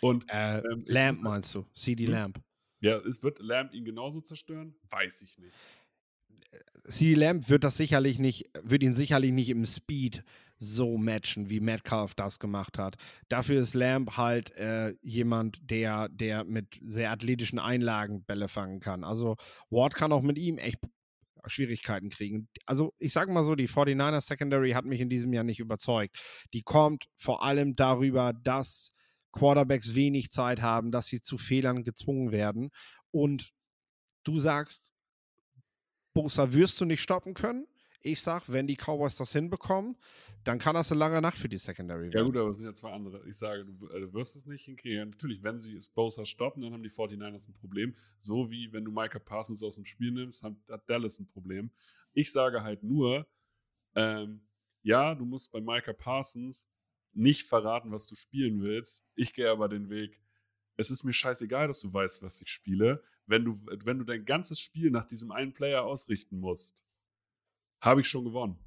Und 0.00 0.24
äh, 0.28 0.58
ähm, 0.58 0.84
Lamp 0.86 1.20
meinst 1.20 1.54
du? 1.54 1.66
CD 1.72 2.06
hm? 2.06 2.12
Lamp. 2.12 2.40
Ja, 2.80 2.98
es 2.98 3.22
wird 3.22 3.40
Lamp 3.40 3.72
ihn 3.72 3.84
genauso 3.84 4.20
zerstören? 4.20 4.76
Weiß 4.90 5.22
ich 5.22 5.38
nicht. 5.38 5.54
CD 6.88 7.14
Lamp 7.14 7.48
wird 7.48 7.64
das 7.64 7.76
sicherlich 7.76 8.18
nicht, 8.18 8.50
wird 8.62 8.82
ihn 8.82 8.94
sicherlich 8.94 9.32
nicht 9.32 9.48
im 9.48 9.64
Speed 9.64 10.22
so 10.58 10.96
matchen, 10.96 11.50
wie 11.50 11.60
Metcalf 11.60 12.14
das 12.14 12.38
gemacht 12.38 12.78
hat. 12.78 12.96
Dafür 13.28 13.60
ist 13.60 13.74
Lamb 13.74 14.16
halt 14.16 14.52
äh, 14.56 14.94
jemand, 15.02 15.58
der, 15.70 16.08
der 16.08 16.44
mit 16.44 16.78
sehr 16.82 17.10
athletischen 17.10 17.58
Einlagen 17.58 18.24
Bälle 18.24 18.48
fangen 18.48 18.80
kann. 18.80 19.04
Also 19.04 19.36
Ward 19.68 19.94
kann 19.94 20.12
auch 20.12 20.22
mit 20.22 20.38
ihm 20.38 20.58
echt 20.58 20.78
Schwierigkeiten 21.46 22.08
kriegen. 22.08 22.48
Also 22.64 22.94
ich 22.98 23.12
sage 23.12 23.32
mal 23.32 23.42
so, 23.42 23.54
die 23.54 23.68
49er 23.68 24.20
Secondary 24.20 24.72
hat 24.72 24.84
mich 24.84 25.00
in 25.00 25.10
diesem 25.10 25.32
Jahr 25.32 25.44
nicht 25.44 25.60
überzeugt. 25.60 26.16
Die 26.54 26.62
kommt 26.62 27.04
vor 27.16 27.42
allem 27.42 27.76
darüber, 27.76 28.32
dass 28.32 28.92
Quarterbacks 29.32 29.94
wenig 29.94 30.30
Zeit 30.30 30.62
haben, 30.62 30.90
dass 30.90 31.06
sie 31.06 31.20
zu 31.20 31.38
Fehlern 31.38 31.84
gezwungen 31.84 32.32
werden. 32.32 32.70
Und 33.10 33.52
du 34.24 34.38
sagst, 34.38 34.92
Bosa 36.16 36.52
wirst 36.54 36.80
du 36.80 36.86
nicht 36.86 37.02
stoppen 37.02 37.34
können. 37.34 37.66
Ich 38.00 38.22
sage, 38.22 38.44
wenn 38.48 38.66
die 38.66 38.76
Cowboys 38.76 39.16
das 39.16 39.32
hinbekommen, 39.32 39.96
dann 40.44 40.58
kann 40.58 40.74
das 40.74 40.90
eine 40.90 40.98
lange 40.98 41.20
Nacht 41.20 41.36
für 41.36 41.48
die 41.48 41.58
Secondary 41.58 42.04
werden. 42.04 42.16
Ja 42.16 42.22
gut, 42.22 42.36
aber 42.38 42.48
es 42.48 42.56
sind 42.56 42.66
ja 42.66 42.72
zwei 42.72 42.92
andere. 42.92 43.22
Ich 43.28 43.36
sage, 43.36 43.66
du, 43.66 43.88
äh, 43.88 44.00
du 44.00 44.14
wirst 44.14 44.34
es 44.34 44.46
nicht 44.46 44.64
hinkriegen. 44.64 45.10
Natürlich, 45.10 45.42
wenn 45.42 45.60
sie 45.60 45.78
Bosa 45.94 46.24
stoppen, 46.24 46.62
dann 46.62 46.72
haben 46.72 46.82
die 46.82 46.88
49ers 46.88 47.48
ein 47.48 47.54
Problem. 47.54 47.94
So 48.16 48.50
wie 48.50 48.72
wenn 48.72 48.84
du 48.84 48.92
Micah 48.92 49.18
Parsons 49.18 49.62
aus 49.62 49.74
dem 49.74 49.84
Spiel 49.84 50.10
nimmst, 50.10 50.42
hat, 50.42 50.54
hat 50.70 50.88
Dallas 50.88 51.18
ein 51.18 51.26
Problem. 51.26 51.70
Ich 52.14 52.32
sage 52.32 52.62
halt 52.62 52.82
nur, 52.82 53.26
ähm, 53.94 54.40
ja, 54.82 55.14
du 55.14 55.26
musst 55.26 55.52
bei 55.52 55.60
Micah 55.60 55.92
Parsons 55.92 56.66
nicht 57.12 57.46
verraten, 57.46 57.92
was 57.92 58.06
du 58.06 58.14
spielen 58.14 58.62
willst. 58.62 59.04
Ich 59.16 59.34
gehe 59.34 59.50
aber 59.50 59.68
den 59.68 59.90
Weg, 59.90 60.18
es 60.76 60.90
ist 60.90 61.04
mir 61.04 61.12
scheißegal, 61.12 61.68
dass 61.68 61.80
du 61.80 61.92
weißt, 61.92 62.22
was 62.22 62.40
ich 62.40 62.48
spiele. 62.48 63.02
Wenn 63.26 63.44
du, 63.44 63.60
wenn 63.84 63.98
du 63.98 64.04
dein 64.04 64.24
ganzes 64.24 64.60
Spiel 64.60 64.90
nach 64.90 65.06
diesem 65.06 65.32
einen 65.32 65.52
Player 65.52 65.84
ausrichten 65.84 66.38
musst, 66.38 66.82
habe 67.80 68.00
ich 68.00 68.08
schon 68.08 68.24
gewonnen. 68.24 68.58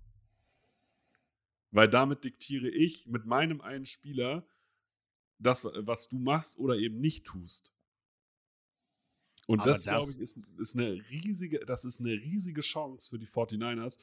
Weil 1.71 1.87
damit 1.87 2.23
diktiere 2.23 2.67
ich 2.67 3.07
mit 3.07 3.25
meinem 3.25 3.61
einen 3.61 3.85
Spieler 3.85 4.45
das, 5.37 5.65
was 5.65 6.09
du 6.09 6.17
machst 6.17 6.57
oder 6.57 6.75
eben 6.75 6.99
nicht 6.99 7.25
tust. 7.25 7.71
Und 9.47 9.65
das, 9.65 9.83
das 9.83 9.83
glaube 9.83 10.11
ich, 10.11 10.19
ist, 10.19 10.37
ist, 10.57 10.75
eine 10.75 10.93
riesige, 11.09 11.59
das 11.65 11.85
ist 11.85 11.99
eine 11.99 12.11
riesige 12.11 12.61
Chance 12.61 13.09
für 13.09 13.17
die 13.17 13.25
49ers, 13.25 13.97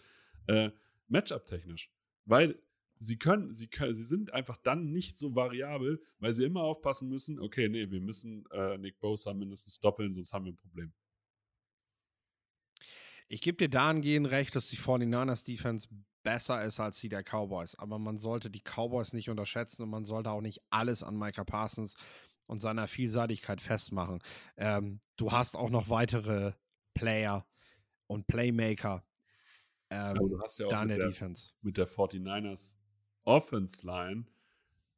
äh, 0.49 0.71
Matchup-technisch. 1.09 1.91
Weil 2.25 2.59
sie 2.99 3.19
können, 3.19 3.53
sie 3.53 3.69
können, 3.69 3.95
sie 3.95 4.05
sind 4.05 4.33
einfach 4.33 4.57
dann 4.59 4.93
nicht 4.93 5.17
so 5.17 5.35
variabel, 5.35 6.01
weil 6.19 6.33
sie 6.33 6.45
immer 6.45 6.63
aufpassen 6.63 7.09
müssen, 7.09 7.39
okay, 7.41 7.69
nee, 7.69 7.91
wir 7.91 8.01
müssen 8.01 8.45
äh, 8.53 8.79
Nick 8.79 8.99
Bosa 9.01 9.35
mindestens 9.35 9.81
doppeln, 9.81 10.13
sonst 10.13 10.33
haben 10.33 10.45
wir 10.45 10.53
ein 10.53 10.57
Problem. 10.57 10.93
Ich 13.29 13.41
gebe 13.41 13.57
dir 13.57 13.69
dahingehend 13.69 14.31
recht, 14.31 14.55
dass 14.55 14.69
die 14.69 14.77
49ers 14.77 15.45
Defense 15.45 15.89
besser 16.23 16.63
ist 16.65 16.79
als 16.79 16.99
die 16.99 17.09
der 17.09 17.25
Cowboys. 17.25 17.75
Aber 17.75 17.99
man 17.99 18.19
sollte 18.19 18.51
die 18.51 18.63
Cowboys 18.63 19.13
nicht 19.13 19.31
unterschätzen 19.31 19.83
und 19.83 19.91
man 19.91 20.05
sollte 20.05 20.31
auch 20.31 20.41
nicht 20.41 20.63
alles 20.71 21.03
an 21.03 21.19
Micah 21.19 21.45
Parsons 21.45 21.97
und 22.47 22.61
seiner 22.61 22.87
Vielseitigkeit 22.87 23.61
festmachen. 23.61 24.23
Ähm, 24.57 25.01
du 25.17 25.33
hast 25.33 25.57
auch 25.57 25.71
noch 25.71 25.89
weitere 25.89 26.53
Player 26.95 27.47
und 28.07 28.29
Playmaker 28.29 29.05
ähm, 29.91 30.15
du 30.15 30.41
hast 30.41 30.59
ja 30.59 30.67
auch 30.67 30.71
da 30.71 30.83
in 30.83 30.89
der, 30.89 30.99
der, 30.99 31.09
Defense. 31.09 31.53
Mit 31.63 31.77
der 31.77 31.89
49ers 31.89 32.77
Offense 33.27 33.87
Line 33.87 34.25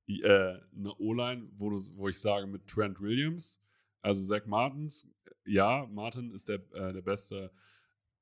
äh, 0.09 0.61
eine 0.75 0.95
O-Line, 0.99 1.49
wo, 1.57 1.71
wo 1.97 2.09
ich 2.09 2.19
sage 2.19 2.47
mit 2.47 2.67
Trent 2.67 3.01
Williams, 3.01 3.61
also 4.01 4.25
Zach 4.27 4.47
Martins, 4.47 5.07
ja, 5.45 5.87
Martin 5.91 6.31
ist 6.31 6.49
der, 6.49 6.61
äh, 6.73 6.93
der 6.93 7.03
beste 7.03 7.51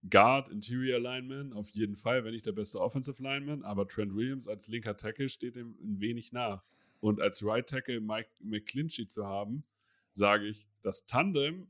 Guard, 0.08 0.48
Interior 0.48 0.98
Lineman, 1.00 1.52
auf 1.52 1.70
jeden 1.70 1.96
Fall, 1.96 2.24
wenn 2.24 2.32
nicht 2.32 2.46
der 2.46 2.52
beste 2.52 2.80
Offensive 2.80 3.22
Lineman, 3.22 3.62
aber 3.62 3.86
Trent 3.88 4.14
Williams 4.14 4.48
als 4.48 4.68
linker 4.68 4.96
Tackle 4.96 5.28
steht 5.28 5.56
ihm 5.56 5.76
ein 5.80 6.00
wenig 6.00 6.32
nach. 6.32 6.64
Und 7.00 7.20
als 7.20 7.44
Right 7.44 7.68
Tackle 7.68 8.00
Mike 8.00 8.30
McClinchy 8.40 9.06
zu 9.06 9.26
haben, 9.26 9.64
sage 10.12 10.46
ich, 10.46 10.66
das 10.82 11.06
Tandem 11.06 11.68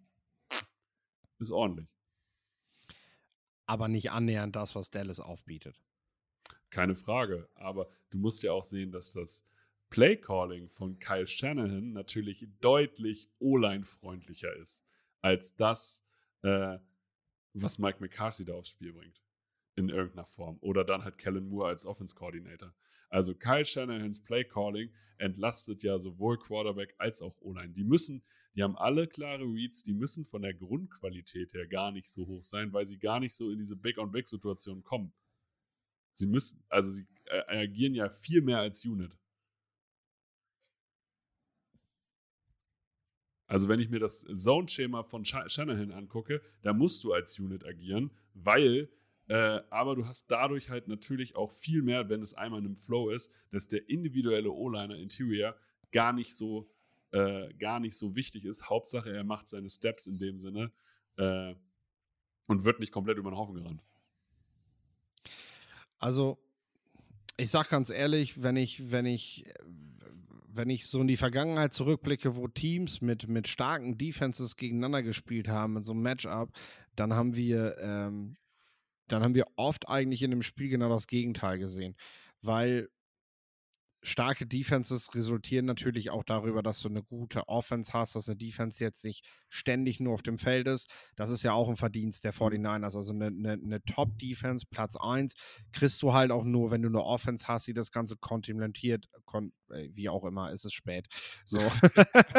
ist 1.38 1.50
ordentlich. 1.50 1.88
Aber 3.66 3.88
nicht 3.88 4.12
annähernd 4.12 4.54
das, 4.54 4.74
was 4.74 4.90
Dallas 4.90 5.20
aufbietet. 5.20 5.80
Keine 6.70 6.94
Frage. 6.94 7.48
Aber 7.54 7.88
du 8.10 8.18
musst 8.18 8.42
ja 8.42 8.52
auch 8.52 8.64
sehen, 8.64 8.92
dass 8.92 9.12
das 9.12 9.44
Play 9.90 10.16
Calling 10.16 10.68
von 10.68 10.98
Kyle 10.98 11.26
Shanahan 11.26 11.92
natürlich 11.92 12.46
deutlich 12.60 13.28
O-Line-freundlicher 13.38 14.54
ist 14.56 14.84
als 15.22 15.56
das, 15.56 16.04
äh, 16.42 16.78
was 17.54 17.78
Mike 17.78 17.98
McCarthy 18.00 18.44
da 18.44 18.54
aufs 18.54 18.70
Spiel 18.70 18.92
bringt. 18.92 19.20
In 19.74 19.88
irgendeiner 19.88 20.26
Form. 20.26 20.58
Oder 20.60 20.84
dann 20.84 21.04
halt 21.04 21.18
Kellen 21.18 21.48
Moore 21.48 21.68
als 21.68 21.84
Offense 21.84 22.14
Coordinator. 22.14 22.74
Also 23.08 23.34
Kyle 23.34 23.64
Shanahans 23.64 24.22
Play 24.22 24.44
Calling 24.44 24.90
entlastet 25.18 25.82
ja 25.82 25.98
sowohl 25.98 26.38
Quarterback 26.38 26.94
als 26.98 27.22
auch 27.22 27.36
O-Line. 27.40 27.72
Die 27.72 27.84
müssen, 27.84 28.22
die 28.54 28.62
haben 28.62 28.76
alle 28.76 29.06
klare 29.06 29.44
Reads, 29.44 29.82
die 29.82 29.92
müssen 29.92 30.24
von 30.24 30.42
der 30.42 30.54
Grundqualität 30.54 31.52
her 31.52 31.66
gar 31.66 31.92
nicht 31.92 32.08
so 32.08 32.26
hoch 32.26 32.42
sein, 32.42 32.72
weil 32.72 32.86
sie 32.86 32.98
gar 32.98 33.20
nicht 33.20 33.34
so 33.34 33.50
in 33.50 33.58
diese 33.58 33.76
Big-on-Big-Situation 33.76 34.82
kommen. 34.82 35.12
Sie 36.18 36.26
müssen, 36.26 36.62
also 36.68 36.90
sie 36.90 37.06
äh, 37.26 37.62
agieren 37.62 37.94
ja 37.94 38.08
viel 38.08 38.40
mehr 38.42 38.58
als 38.58 38.84
Unit. 38.84 39.16
Also 43.48 43.68
wenn 43.68 43.80
ich 43.80 43.88
mir 43.88 44.00
das 44.00 44.22
Zone-Schema 44.22 45.04
von 45.04 45.24
Shanahan 45.24 45.92
angucke, 45.92 46.42
da 46.62 46.72
musst 46.72 47.04
du 47.04 47.12
als 47.12 47.38
Unit 47.38 47.64
agieren, 47.64 48.10
weil 48.34 48.88
Äh, 49.28 49.60
aber 49.70 49.96
du 49.96 50.06
hast 50.06 50.30
dadurch 50.30 50.70
halt 50.70 50.86
natürlich 50.86 51.34
auch 51.34 51.50
viel 51.50 51.82
mehr, 51.82 52.08
wenn 52.08 52.22
es 52.22 52.34
einmal 52.34 52.60
in 52.60 52.66
einem 52.66 52.76
Flow 52.76 53.10
ist, 53.10 53.28
dass 53.50 53.66
der 53.66 53.88
individuelle 53.88 54.52
O-Liner 54.52 54.94
Interior 54.96 55.56
gar 55.90 56.12
nicht 56.12 56.36
so 56.36 56.70
äh, 57.10 57.52
gar 57.54 57.80
nicht 57.80 57.96
so 57.96 58.14
wichtig 58.14 58.44
ist. 58.44 58.70
Hauptsache, 58.70 59.10
er 59.10 59.24
macht 59.24 59.48
seine 59.48 59.68
Steps 59.68 60.06
in 60.06 60.18
dem 60.18 60.38
Sinne 60.38 60.70
äh, 61.16 61.56
und 62.46 62.64
wird 62.64 62.78
nicht 62.78 62.92
komplett 62.92 63.18
über 63.18 63.30
den 63.32 63.36
Haufen 63.36 63.56
gerannt. 63.56 63.82
Also, 65.98 66.38
ich 67.36 67.50
sag 67.50 67.68
ganz 67.68 67.90
ehrlich, 67.90 68.42
wenn 68.42 68.56
ich, 68.56 68.90
wenn 68.90 69.06
ich, 69.06 69.46
wenn 70.48 70.70
ich 70.70 70.86
so 70.86 71.00
in 71.00 71.06
die 71.06 71.16
Vergangenheit 71.16 71.72
zurückblicke, 71.72 72.36
wo 72.36 72.48
Teams 72.48 73.00
mit, 73.00 73.28
mit 73.28 73.48
starken 73.48 73.98
Defenses 73.98 74.56
gegeneinander 74.56 75.02
gespielt 75.02 75.48
haben, 75.48 75.76
in 75.76 75.82
so 75.82 75.92
einem 75.92 76.02
Matchup, 76.02 76.50
dann 76.96 77.12
haben 77.12 77.36
wir, 77.36 77.76
ähm, 77.78 78.36
dann 79.08 79.22
haben 79.22 79.34
wir 79.34 79.44
oft 79.56 79.88
eigentlich 79.88 80.22
in 80.22 80.30
dem 80.30 80.42
Spiel 80.42 80.68
genau 80.68 80.88
das 80.88 81.06
Gegenteil 81.06 81.58
gesehen. 81.58 81.94
Weil 82.42 82.88
starke 84.06 84.46
Defenses 84.46 85.14
resultieren 85.14 85.66
natürlich 85.66 86.10
auch 86.10 86.22
darüber, 86.22 86.62
dass 86.62 86.80
du 86.80 86.88
eine 86.88 87.02
gute 87.02 87.48
Offense 87.48 87.92
hast, 87.92 88.14
dass 88.14 88.28
eine 88.28 88.36
Defense 88.36 88.82
jetzt 88.82 89.04
nicht 89.04 89.26
ständig 89.48 89.98
nur 89.98 90.14
auf 90.14 90.22
dem 90.22 90.38
Feld 90.38 90.68
ist. 90.68 90.88
Das 91.16 91.30
ist 91.30 91.42
ja 91.42 91.52
auch 91.52 91.68
ein 91.68 91.76
Verdienst 91.76 92.24
der 92.24 92.32
49ers. 92.32 92.78
Mhm. 92.78 92.84
Also 92.84 93.12
eine, 93.12 93.26
eine, 93.26 93.52
eine 93.52 93.82
Top-Defense, 93.82 94.66
Platz 94.70 94.96
1, 94.96 95.34
kriegst 95.72 96.02
du 96.02 96.12
halt 96.12 96.30
auch 96.30 96.44
nur, 96.44 96.70
wenn 96.70 96.82
du 96.82 96.88
eine 96.88 97.02
Offense 97.02 97.48
hast, 97.48 97.66
die 97.66 97.74
das 97.74 97.90
Ganze 97.90 98.16
kontemplatiert, 98.16 99.06
kon 99.24 99.52
äh, 99.70 99.88
wie 99.92 100.08
auch 100.08 100.24
immer, 100.24 100.52
ist 100.52 100.64
es 100.64 100.72
spät. 100.72 101.08
So. 101.44 101.58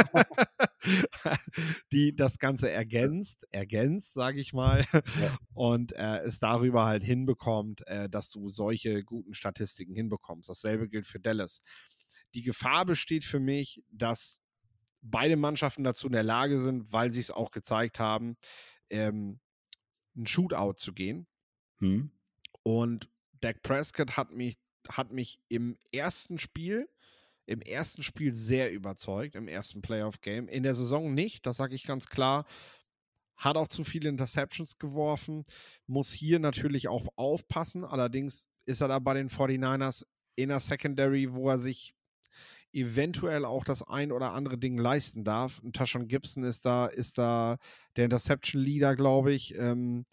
die 1.92 2.16
das 2.16 2.40
Ganze 2.40 2.72
ergänzt, 2.72 3.46
ergänzt, 3.52 4.14
sage 4.14 4.40
ich 4.40 4.54
mal, 4.54 4.86
ja. 4.94 5.38
und 5.54 5.94
äh, 5.94 6.20
es 6.20 6.40
darüber 6.40 6.86
halt 6.86 7.04
hinbekommt, 7.04 7.86
äh, 7.88 8.10
dass 8.10 8.30
du 8.30 8.50
solche 8.50 9.04
guten 9.04 9.34
Statistiken 9.34 9.96
hinbekommst. 9.96 10.50
Dasselbe 10.50 10.90
gilt 10.90 11.06
für 11.06 11.20
Dallas. 11.20 11.62
Die 12.34 12.42
Gefahr 12.42 12.86
besteht 12.86 13.26
für 13.26 13.40
mich, 13.40 13.84
dass 13.92 14.42
beide 15.02 15.36
Mannschaften 15.36 15.84
dazu 15.84 16.08
in 16.08 16.14
der 16.14 16.24
Lage 16.24 16.60
sind, 16.60 16.92
weil 16.92 17.12
sie 17.12 17.22
es 17.22 17.32
auch 17.32 17.52
gezeigt 17.52 18.00
haben, 18.00 18.38
ähm, 18.90 19.40
ein 20.16 20.28
Shootout 20.28 20.74
zu 20.74 20.94
gehen. 20.94 21.28
Hm. 21.80 22.12
Und 22.64 23.10
Dak 23.40 23.62
Prescott 23.62 24.18
hat 24.18 24.32
mich, 24.32 24.58
hat 24.90 25.12
mich 25.12 25.40
im 25.48 25.78
ersten 25.92 26.40
Spiel 26.40 26.90
im 27.48 27.62
ersten 27.62 28.04
Spiel 28.04 28.34
sehr 28.34 28.72
überzeugt, 28.72 29.36
im 29.36 29.48
ersten 29.48 29.82
Playoff-Game. 29.82 30.48
In 30.50 30.64
der 30.64 30.76
Saison 30.76 31.14
nicht, 31.14 31.46
das 31.46 31.58
sage 31.58 31.74
ich 31.74 31.86
ganz 31.86 32.08
klar. 32.08 32.46
Hat 33.38 33.56
auch 33.56 33.68
zu 33.68 33.84
viele 33.84 34.10
Interceptions 34.10 34.78
geworfen, 34.78 35.46
muss 35.88 36.12
hier 36.12 36.40
natürlich 36.40 36.88
auch 36.88 37.08
aufpassen. 37.16 37.86
Allerdings 37.86 38.48
ist 38.66 38.82
er 38.82 38.90
da 38.90 39.00
bei 39.00 39.14
den 39.14 39.30
49ers 39.30 40.06
in 40.36 40.50
der 40.50 40.60
Secondary, 40.60 41.34
wo 41.34 41.50
er 41.50 41.58
sich 41.58 41.94
eventuell 42.74 43.46
auch 43.46 43.64
das 43.64 43.82
ein 43.82 44.12
oder 44.12 44.34
andere 44.34 44.58
Ding 44.58 44.78
leisten 44.78 45.24
darf. 45.24 45.60
Und 45.60 45.76
Tashon 45.76 46.08
Gibson 46.08 46.44
ist 46.44 46.66
da, 46.66 46.88
ist 46.88 47.18
da 47.18 47.58
der 47.96 48.06
Interception-Leader, 48.06 48.96
glaube 48.96 49.32
ich. 49.32 49.58
Ähm, 49.58 50.06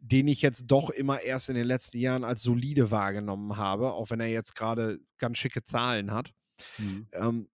den 0.00 0.28
ich 0.28 0.42
jetzt 0.42 0.64
doch 0.66 0.90
immer 0.90 1.20
erst 1.22 1.48
in 1.48 1.54
den 1.54 1.66
letzten 1.66 1.98
Jahren 1.98 2.24
als 2.24 2.42
solide 2.42 2.90
wahrgenommen 2.90 3.56
habe, 3.56 3.92
auch 3.92 4.10
wenn 4.10 4.20
er 4.20 4.28
jetzt 4.28 4.54
gerade 4.54 5.00
ganz 5.18 5.38
schicke 5.38 5.64
Zahlen 5.64 6.12
hat. 6.12 6.32
Mhm. 6.78 7.08
Ähm, 7.12 7.48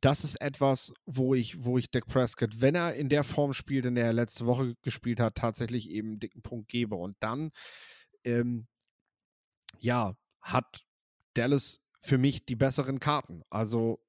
das 0.00 0.22
ist 0.22 0.38
etwas, 0.40 0.92
wo 1.06 1.34
ich, 1.34 1.64
wo 1.64 1.78
ich 1.78 1.90
Dak 1.90 2.06
Prescott, 2.06 2.60
wenn 2.60 2.74
er 2.74 2.94
in 2.94 3.08
der 3.08 3.24
Form 3.24 3.54
spielt, 3.54 3.86
in 3.86 3.94
der 3.94 4.04
er 4.04 4.12
letzte 4.12 4.44
Woche 4.44 4.74
gespielt 4.82 5.18
hat, 5.18 5.36
tatsächlich 5.36 5.88
eben 5.88 6.08
einen 6.08 6.20
dicken 6.20 6.42
Punkt 6.42 6.68
gebe. 6.68 6.94
Und 6.94 7.16
dann, 7.20 7.52
ähm, 8.24 8.66
ja, 9.80 10.14
hat 10.42 10.84
Dallas 11.32 11.80
für 12.02 12.18
mich 12.18 12.44
die 12.44 12.54
besseren 12.56 13.00
Karten. 13.00 13.42
Also 13.48 14.03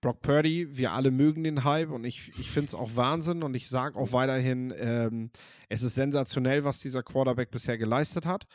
Brock 0.00 0.22
Purdy, 0.22 0.76
wir 0.76 0.92
alle 0.92 1.10
mögen 1.10 1.44
den 1.44 1.64
Hype 1.64 1.90
und 1.90 2.04
ich, 2.04 2.32
ich 2.38 2.50
finde 2.50 2.68
es 2.68 2.74
auch 2.74 2.96
Wahnsinn 2.96 3.42
und 3.42 3.54
ich 3.54 3.68
sage 3.68 3.98
auch 3.98 4.12
weiterhin, 4.12 4.72
ähm, 4.76 5.30
es 5.68 5.82
ist 5.82 5.94
sensationell, 5.94 6.64
was 6.64 6.80
dieser 6.80 7.02
Quarterback 7.02 7.50
bisher 7.50 7.76
geleistet 7.76 8.24
hat. 8.24 8.46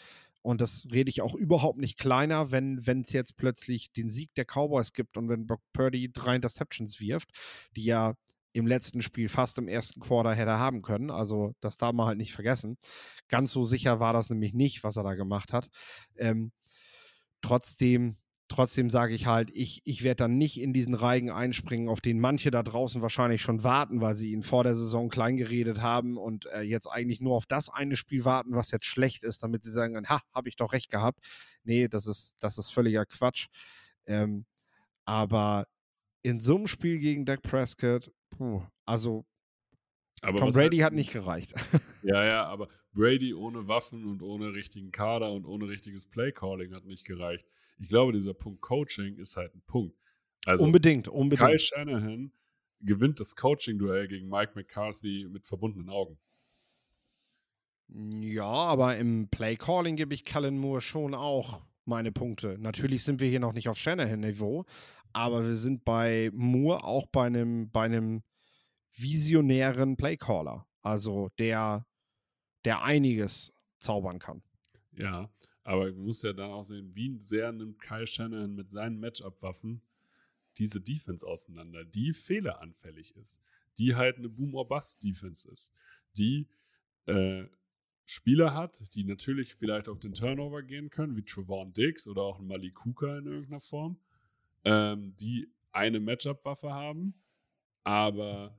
Und 0.41 0.61
das 0.61 0.87
rede 0.91 1.09
ich 1.09 1.21
auch 1.21 1.33
überhaupt 1.33 1.79
nicht 1.79 1.97
kleiner, 1.97 2.51
wenn 2.51 3.01
es 3.01 3.11
jetzt 3.11 3.35
plötzlich 3.35 3.91
den 3.91 4.09
Sieg 4.09 4.31
der 4.35 4.45
Cowboys 4.45 4.93
gibt 4.93 5.17
und 5.17 5.27
wenn 5.27 5.47
Brock 5.47 5.61
Purdy 5.73 6.11
drei 6.11 6.35
Interceptions 6.35 6.99
wirft, 6.99 7.31
die 7.75 7.85
ja 7.85 8.13
im 8.53 8.67
letzten 8.67 9.01
Spiel 9.01 9.27
fast 9.27 9.57
im 9.57 9.67
ersten 9.67 9.99
Quarter 9.99 10.33
hätte 10.33 10.59
haben 10.59 10.81
können. 10.81 11.09
Also 11.09 11.53
das 11.61 11.77
darf 11.77 11.93
man 11.93 12.07
halt 12.07 12.17
nicht 12.17 12.33
vergessen. 12.33 12.77
Ganz 13.27 13.51
so 13.51 13.63
sicher 13.63 13.99
war 13.99 14.13
das 14.13 14.29
nämlich 14.29 14.53
nicht, 14.53 14.83
was 14.83 14.97
er 14.97 15.03
da 15.03 15.15
gemacht 15.15 15.51
hat. 15.51 15.67
Ähm, 16.15 16.51
trotzdem 17.41 18.17
Trotzdem 18.47 18.91
sage 18.91 19.15
ich 19.15 19.25
halt, 19.25 19.49
ich, 19.53 19.81
ich 19.85 20.03
werde 20.03 20.17
dann 20.17 20.37
nicht 20.37 20.61
in 20.61 20.71
diesen 20.71 20.93
Reigen 20.93 21.31
einspringen, 21.31 21.89
auf 21.89 21.99
den 21.99 22.19
manche 22.19 22.51
da 22.51 22.61
draußen 22.61 23.01
wahrscheinlich 23.01 23.41
schon 23.41 23.63
warten, 23.63 24.01
weil 24.01 24.15
sie 24.15 24.31
ihn 24.31 24.43
vor 24.43 24.63
der 24.63 24.75
Saison 24.75 25.09
kleingeredet 25.09 25.81
haben 25.81 26.17
und 26.17 26.45
äh, 26.47 26.61
jetzt 26.61 26.85
eigentlich 26.85 27.21
nur 27.21 27.35
auf 27.35 27.47
das 27.47 27.69
eine 27.69 27.95
Spiel 27.95 28.23
warten, 28.23 28.53
was 28.53 28.69
jetzt 28.69 28.85
schlecht 28.85 29.23
ist, 29.23 29.41
damit 29.41 29.63
sie 29.63 29.71
sagen, 29.71 30.07
ha, 30.07 30.21
habe 30.31 30.47
ich 30.47 30.55
doch 30.57 30.73
recht 30.73 30.91
gehabt. 30.91 31.19
Nee, 31.63 31.87
das 31.87 32.05
ist, 32.05 32.35
das 32.39 32.59
ist 32.59 32.69
völliger 32.69 33.05
Quatsch. 33.07 33.47
Ähm, 34.05 34.45
aber 35.05 35.67
in 36.21 36.39
so 36.39 36.55
einem 36.55 36.67
Spiel 36.67 36.99
gegen 36.99 37.25
Dak 37.25 37.41
Prescott, 37.41 38.11
puh, 38.29 38.61
also 38.85 39.25
aber 40.21 40.39
Tom 40.39 40.51
Brady 40.51 40.77
hat, 40.77 40.87
hat 40.87 40.93
nicht 40.93 41.11
gereicht. 41.11 41.53
Ja, 42.03 42.23
ja, 42.23 42.45
aber 42.45 42.67
Brady 42.93 43.33
ohne 43.33 43.67
Waffen 43.67 44.05
und 44.05 44.21
ohne 44.21 44.53
richtigen 44.53 44.91
Kader 44.91 45.31
und 45.31 45.45
ohne 45.45 45.67
richtiges 45.67 46.05
Playcalling 46.05 46.71
hat 46.75 46.85
nicht 46.85 47.03
gereicht. 47.03 47.47
Ich 47.79 47.89
glaube, 47.89 48.13
dieser 48.13 48.35
Punkt 48.35 48.61
Coaching 48.61 49.17
ist 49.17 49.37
halt 49.37 49.55
ein 49.55 49.63
Punkt. 49.65 49.97
Also 50.45 50.63
unbedingt, 50.63 51.07
unbedingt. 51.07 51.49
Kyle 51.49 51.59
Shanahan 51.59 52.31
gewinnt 52.81 53.19
das 53.19 53.35
Coaching-Duell 53.35 54.07
gegen 54.07 54.29
Mike 54.29 54.51
McCarthy 54.53 55.27
mit 55.27 55.47
verbundenen 55.47 55.89
Augen. 55.89 56.19
Ja, 57.87 58.45
aber 58.45 58.97
im 58.97 59.29
Playcalling 59.29 59.95
gebe 59.95 60.13
ich 60.13 60.23
Callan 60.23 60.57
Moore 60.57 60.81
schon 60.81 61.13
auch 61.13 61.61
meine 61.85 62.11
Punkte. 62.11 62.57
Natürlich 62.59 63.03
sind 63.03 63.19
wir 63.19 63.29
hier 63.29 63.39
noch 63.39 63.53
nicht 63.53 63.69
auf 63.69 63.77
Shanahan-Niveau, 63.77 64.65
aber 65.13 65.43
wir 65.43 65.55
sind 65.55 65.85
bei 65.85 66.31
Moore 66.33 66.83
auch 66.83 67.07
bei 67.07 67.25
einem, 67.25 67.69
bei 67.69 67.85
einem 67.85 68.23
visionären 68.95 69.97
Playcaller. 69.97 70.67
Also 70.81 71.29
der, 71.37 71.85
der 72.63 72.83
einiges 72.83 73.53
zaubern 73.79 74.19
kann. 74.19 74.41
Ja, 74.93 75.29
aber 75.63 75.91
du 75.91 75.97
musst 75.99 76.23
ja 76.23 76.33
dann 76.33 76.51
auch 76.51 76.63
sehen, 76.63 76.93
wie 76.93 77.17
sehr 77.19 77.51
nimmt 77.51 77.79
Kyle 77.79 78.07
Shannon 78.07 78.55
mit 78.55 78.71
seinen 78.71 78.99
Matchup-Waffen 78.99 79.81
diese 80.57 80.79
Defense 80.79 81.25
auseinander, 81.25 81.83
die 81.83 82.13
fehleranfällig 82.13 83.15
ist, 83.17 83.41
die 83.77 83.95
halt 83.95 84.17
eine 84.17 84.29
Boom-or-Bust-Defense 84.29 85.49
ist, 85.51 85.73
die 86.17 86.47
äh, 87.07 87.45
Spieler 88.05 88.53
hat, 88.53 88.93
die 88.93 89.03
natürlich 89.03 89.55
vielleicht 89.55 89.89
auf 89.89 89.99
den 89.99 90.13
Turnover 90.13 90.61
gehen 90.61 90.89
können, 90.89 91.15
wie 91.15 91.23
Trevon 91.23 91.73
Diggs 91.73 92.07
oder 92.07 92.21
auch 92.21 92.39
ein 92.39 92.73
Kuka 92.73 93.17
in 93.17 93.25
irgendeiner 93.25 93.59
Form, 93.59 93.97
ähm, 94.63 95.15
die 95.17 95.51
eine 95.71 95.99
Matchup-Waffe 95.99 96.71
haben, 96.71 97.15
aber 97.83 98.57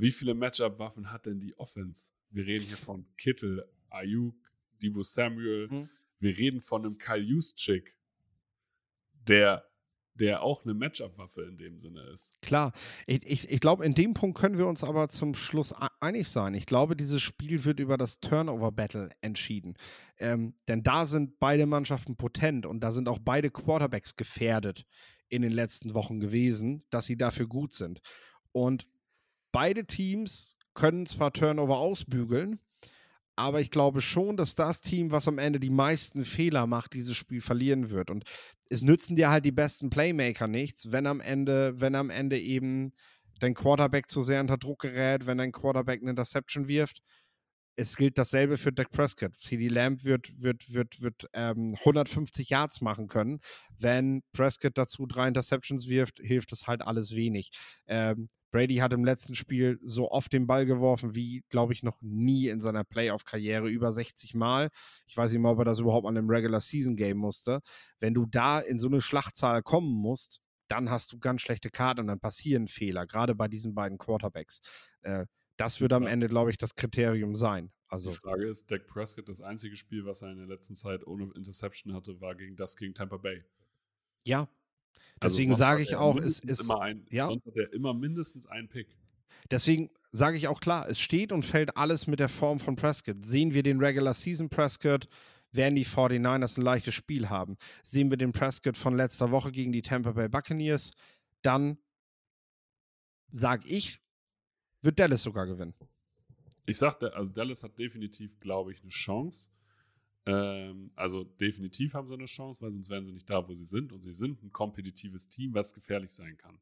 wie 0.00 0.12
viele 0.12 0.34
Matchup-Waffen 0.34 1.10
hat 1.12 1.26
denn 1.26 1.40
die 1.40 1.58
Offense? 1.58 2.10
Wir 2.30 2.46
reden 2.46 2.66
hier 2.66 2.76
von 2.76 3.06
Kittel, 3.16 3.64
Ayuk, 3.90 4.36
Debo 4.82 5.02
Samuel, 5.02 5.68
mhm. 5.68 5.88
Wir 6.20 6.36
reden 6.36 6.60
von 6.60 6.84
einem 6.84 6.98
Kyle 6.98 7.22
Juszczyk, 7.22 7.96
der 9.26 9.64
der 10.14 10.42
auch 10.42 10.64
eine 10.64 10.74
Matchup-Waffe 10.74 11.42
in 11.42 11.58
dem 11.58 11.78
Sinne 11.78 12.00
ist. 12.12 12.34
Klar, 12.42 12.72
ich, 13.06 13.24
ich, 13.24 13.48
ich 13.48 13.60
glaube, 13.60 13.86
in 13.86 13.94
dem 13.94 14.14
Punkt 14.14 14.36
können 14.36 14.58
wir 14.58 14.66
uns 14.66 14.82
aber 14.82 15.08
zum 15.08 15.32
Schluss 15.32 15.72
einig 16.00 16.26
sein. 16.26 16.54
Ich 16.54 16.66
glaube, 16.66 16.96
dieses 16.96 17.22
Spiel 17.22 17.64
wird 17.64 17.78
über 17.78 17.96
das 17.96 18.18
Turnover-Battle 18.18 19.10
entschieden. 19.20 19.76
Ähm, 20.18 20.54
denn 20.66 20.82
da 20.82 21.06
sind 21.06 21.38
beide 21.38 21.66
Mannschaften 21.66 22.16
potent 22.16 22.66
und 22.66 22.80
da 22.80 22.90
sind 22.90 23.08
auch 23.08 23.20
beide 23.20 23.48
Quarterbacks 23.52 24.16
gefährdet 24.16 24.86
in 25.28 25.42
den 25.42 25.52
letzten 25.52 25.94
Wochen 25.94 26.18
gewesen, 26.18 26.82
dass 26.90 27.06
sie 27.06 27.16
dafür 27.16 27.46
gut 27.46 27.72
sind. 27.72 28.00
Und 28.50 28.88
beide 29.52 29.86
Teams 29.86 30.56
können 30.74 31.06
zwar 31.06 31.32
Turnover 31.32 31.78
ausbügeln, 31.78 32.60
aber 33.36 33.60
ich 33.60 33.70
glaube 33.70 34.00
schon, 34.00 34.36
dass 34.36 34.56
das 34.56 34.80
Team, 34.80 35.12
was 35.12 35.28
am 35.28 35.38
Ende 35.38 35.60
die 35.60 35.70
meisten 35.70 36.24
Fehler 36.24 36.66
macht, 36.66 36.92
dieses 36.94 37.16
Spiel 37.16 37.40
verlieren 37.40 37.90
wird. 37.90 38.10
Und 38.10 38.24
es 38.68 38.82
nützen 38.82 39.14
dir 39.14 39.30
halt 39.30 39.44
die 39.44 39.52
besten 39.52 39.90
Playmaker 39.90 40.48
nichts, 40.48 40.90
wenn 40.90 41.06
am 41.06 41.20
Ende, 41.20 41.80
wenn 41.80 41.94
am 41.94 42.10
Ende 42.10 42.38
eben 42.38 42.92
dein 43.38 43.54
Quarterback 43.54 44.10
zu 44.10 44.22
sehr 44.22 44.40
unter 44.40 44.56
Druck 44.56 44.80
gerät, 44.80 45.26
wenn 45.26 45.38
dein 45.38 45.52
Quarterback 45.52 46.00
eine 46.00 46.10
Interception 46.10 46.66
wirft. 46.66 47.00
Es 47.76 47.96
gilt 47.96 48.18
dasselbe 48.18 48.58
für 48.58 48.72
Dak 48.72 48.90
Prescott. 48.90 49.38
CD 49.38 49.68
Lamb 49.68 50.02
wird, 50.02 50.42
wird, 50.42 50.74
wird, 50.74 51.00
wird 51.00 51.26
ähm, 51.32 51.76
150 51.78 52.50
Yards 52.50 52.80
machen 52.80 53.06
können. 53.06 53.38
Wenn 53.78 54.22
Prescott 54.32 54.76
dazu 54.76 55.06
drei 55.06 55.28
Interceptions 55.28 55.86
wirft, 55.88 56.18
hilft 56.18 56.50
es 56.50 56.66
halt 56.66 56.82
alles 56.82 57.14
wenig. 57.14 57.52
Ähm, 57.86 58.30
Brady 58.50 58.76
hat 58.76 58.92
im 58.92 59.04
letzten 59.04 59.34
Spiel 59.34 59.78
so 59.82 60.10
oft 60.10 60.32
den 60.32 60.46
Ball 60.46 60.66
geworfen 60.66 61.14
wie, 61.14 61.44
glaube 61.50 61.72
ich, 61.72 61.82
noch 61.82 62.00
nie 62.00 62.48
in 62.48 62.60
seiner 62.60 62.84
Playoff-Karriere, 62.84 63.68
über 63.68 63.92
60 63.92 64.34
Mal. 64.34 64.70
Ich 65.06 65.16
weiß 65.16 65.32
nicht 65.32 65.40
mal, 65.40 65.52
ob 65.52 65.58
er 65.58 65.64
das 65.64 65.80
überhaupt 65.80 66.06
an 66.06 66.16
einem 66.16 66.30
Regular 66.30 66.60
Season 66.60 66.96
Game 66.96 67.18
musste. 67.18 67.60
Wenn 68.00 68.14
du 68.14 68.26
da 68.26 68.60
in 68.60 68.78
so 68.78 68.88
eine 68.88 69.00
Schlachtzahl 69.00 69.62
kommen 69.62 69.92
musst, 69.92 70.40
dann 70.68 70.90
hast 70.90 71.12
du 71.12 71.18
ganz 71.18 71.40
schlechte 71.40 71.70
Karten 71.70 72.00
und 72.00 72.06
dann 72.08 72.20
passieren 72.20 72.68
Fehler, 72.68 73.06
gerade 73.06 73.34
bei 73.34 73.48
diesen 73.48 73.74
beiden 73.74 73.98
Quarterbacks. 73.98 74.60
Äh, 75.02 75.26
das 75.56 75.80
wird 75.80 75.92
am 75.92 76.06
Ende, 76.06 76.28
glaube 76.28 76.50
ich, 76.50 76.58
das 76.58 76.74
Kriterium 76.74 77.34
sein. 77.34 77.72
Also, 77.88 78.10
Die 78.10 78.16
Frage 78.16 78.46
ist, 78.46 78.70
Dak 78.70 78.86
Prescott, 78.86 79.28
das 79.28 79.40
einzige 79.40 79.76
Spiel, 79.76 80.04
was 80.04 80.22
er 80.22 80.30
in 80.30 80.38
der 80.38 80.46
letzten 80.46 80.74
Zeit 80.74 81.06
ohne 81.06 81.32
Interception 81.34 81.94
hatte, 81.94 82.20
war 82.20 82.34
gegen 82.34 82.54
das 82.54 82.76
gegen 82.76 82.94
Tampa 82.94 83.16
Bay. 83.16 83.44
ja. 84.24 84.48
Also 85.20 85.36
Deswegen 85.36 85.52
sonst 85.52 85.58
sage 85.58 85.82
ich 85.82 85.96
auch, 85.96 86.16
es 86.16 86.40
ist. 86.40 86.62
Immer 86.62 86.80
ein, 86.80 87.06
ja. 87.10 87.26
Sonst 87.26 87.46
hat 87.46 87.56
er 87.56 87.72
immer 87.72 87.94
mindestens 87.94 88.46
einen 88.46 88.68
Pick. 88.68 88.88
Deswegen 89.50 89.90
sage 90.10 90.36
ich 90.36 90.48
auch 90.48 90.60
klar, 90.60 90.88
es 90.88 91.00
steht 91.00 91.32
und 91.32 91.44
fällt 91.44 91.76
alles 91.76 92.06
mit 92.06 92.20
der 92.20 92.28
Form 92.28 92.60
von 92.60 92.76
Prescott. 92.76 93.24
Sehen 93.24 93.54
wir 93.54 93.62
den 93.62 93.80
Regular 93.80 94.14
Season 94.14 94.48
Prescott, 94.48 95.08
werden 95.52 95.74
die 95.74 95.86
49ers 95.86 96.58
ein 96.58 96.62
leichtes 96.62 96.94
Spiel 96.94 97.28
haben. 97.28 97.56
Sehen 97.82 98.10
wir 98.10 98.16
den 98.16 98.32
Prescott 98.32 98.76
von 98.76 98.96
letzter 98.96 99.30
Woche 99.30 99.50
gegen 99.50 99.72
die 99.72 99.82
Tampa 99.82 100.12
Bay 100.12 100.28
Buccaneers, 100.28 100.92
dann 101.42 101.78
sage 103.30 103.66
ich, 103.68 104.00
wird 104.82 104.98
Dallas 104.98 105.22
sogar 105.22 105.46
gewinnen. 105.46 105.74
Ich 106.66 106.76
sagte, 106.76 107.14
also 107.14 107.32
Dallas 107.32 107.62
hat 107.62 107.78
definitiv, 107.78 108.38
glaube 108.40 108.72
ich, 108.72 108.82
eine 108.82 108.90
Chance. 108.90 109.50
Ähm, 110.28 110.90
also 110.94 111.24
definitiv 111.24 111.94
haben 111.94 112.06
sie 112.06 112.12
eine 112.12 112.26
Chance, 112.26 112.60
weil 112.60 112.70
sonst 112.70 112.90
wären 112.90 113.02
sie 113.02 113.14
nicht 113.14 113.30
da, 113.30 113.48
wo 113.48 113.54
sie 113.54 113.64
sind. 113.64 113.92
Und 113.92 114.02
sie 114.02 114.12
sind 114.12 114.42
ein 114.42 114.52
kompetitives 114.52 115.28
Team, 115.28 115.54
was 115.54 115.72
gefährlich 115.72 116.12
sein 116.12 116.36
kann. 116.36 116.60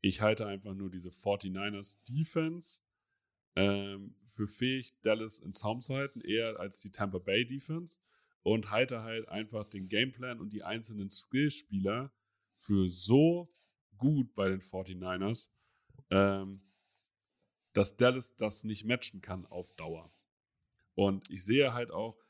Ich 0.00 0.22
halte 0.22 0.46
einfach 0.46 0.72
nur 0.72 0.88
diese 0.90 1.10
49ers 1.10 2.02
Defense 2.08 2.80
ähm, 3.54 4.16
für 4.24 4.48
fähig, 4.48 4.94
Dallas 5.02 5.40
in 5.40 5.52
Zaum 5.52 5.82
zu 5.82 5.94
halten, 5.94 6.22
eher 6.22 6.58
als 6.58 6.80
die 6.80 6.90
Tampa 6.90 7.18
Bay 7.18 7.44
Defense. 7.44 7.98
Und 8.44 8.70
halte 8.70 9.02
halt 9.02 9.28
einfach 9.28 9.64
den 9.64 9.88
Gameplan 9.88 10.40
und 10.40 10.54
die 10.54 10.64
einzelnen 10.64 11.10
Skillspieler 11.10 12.10
für 12.56 12.88
so 12.88 13.54
gut 13.98 14.34
bei 14.34 14.48
den 14.48 14.60
49ers, 14.60 15.50
ähm, 16.10 16.62
dass 17.74 17.94
Dallas 17.94 18.36
das 18.36 18.64
nicht 18.64 18.84
matchen 18.84 19.20
kann 19.20 19.44
auf 19.46 19.70
Dauer. 19.76 20.10
Und 20.94 21.30
ich 21.30 21.44
sehe 21.44 21.74
halt 21.74 21.90
auch 21.90 22.21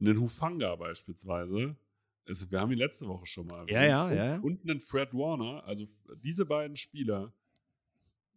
einen 0.00 0.20
Hufanga 0.20 0.74
beispielsweise. 0.76 1.76
Es, 2.24 2.50
wir 2.50 2.60
haben 2.60 2.72
ihn 2.72 2.78
letzte 2.78 3.06
Woche 3.06 3.26
schon 3.26 3.46
mal. 3.46 3.68
Ja, 3.68 3.84
ja, 3.84 4.06
und, 4.06 4.14
ja. 4.14 4.38
Und 4.38 4.62
einen 4.62 4.80
Fred 4.80 5.12
Warner. 5.12 5.64
Also 5.64 5.86
diese 6.22 6.46
beiden 6.46 6.76
Spieler 6.76 7.32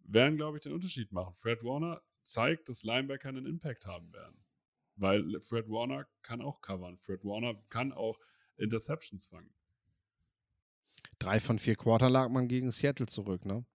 werden, 0.05 0.37
glaube 0.37 0.57
ich, 0.57 0.63
den 0.63 0.73
Unterschied 0.73 1.11
machen. 1.11 1.33
Fred 1.35 1.63
Warner 1.63 2.01
zeigt, 2.23 2.69
dass 2.69 2.83
Linebacker 2.83 3.29
einen 3.29 3.45
Impact 3.45 3.85
haben 3.85 4.11
werden. 4.13 4.37
Weil 4.95 5.39
Fred 5.41 5.69
Warner 5.69 6.07
kann 6.21 6.41
auch 6.41 6.61
covern. 6.61 6.97
Fred 6.97 7.23
Warner 7.23 7.55
kann 7.69 7.91
auch 7.91 8.19
Interceptions 8.57 9.25
fangen. 9.25 9.53
Drei 11.19 11.39
von 11.39 11.57
vier 11.57 11.75
Quarter 11.75 12.09
lag 12.09 12.29
man 12.29 12.47
gegen 12.47 12.71
Seattle 12.71 13.07
zurück, 13.07 13.45
ne? 13.45 13.65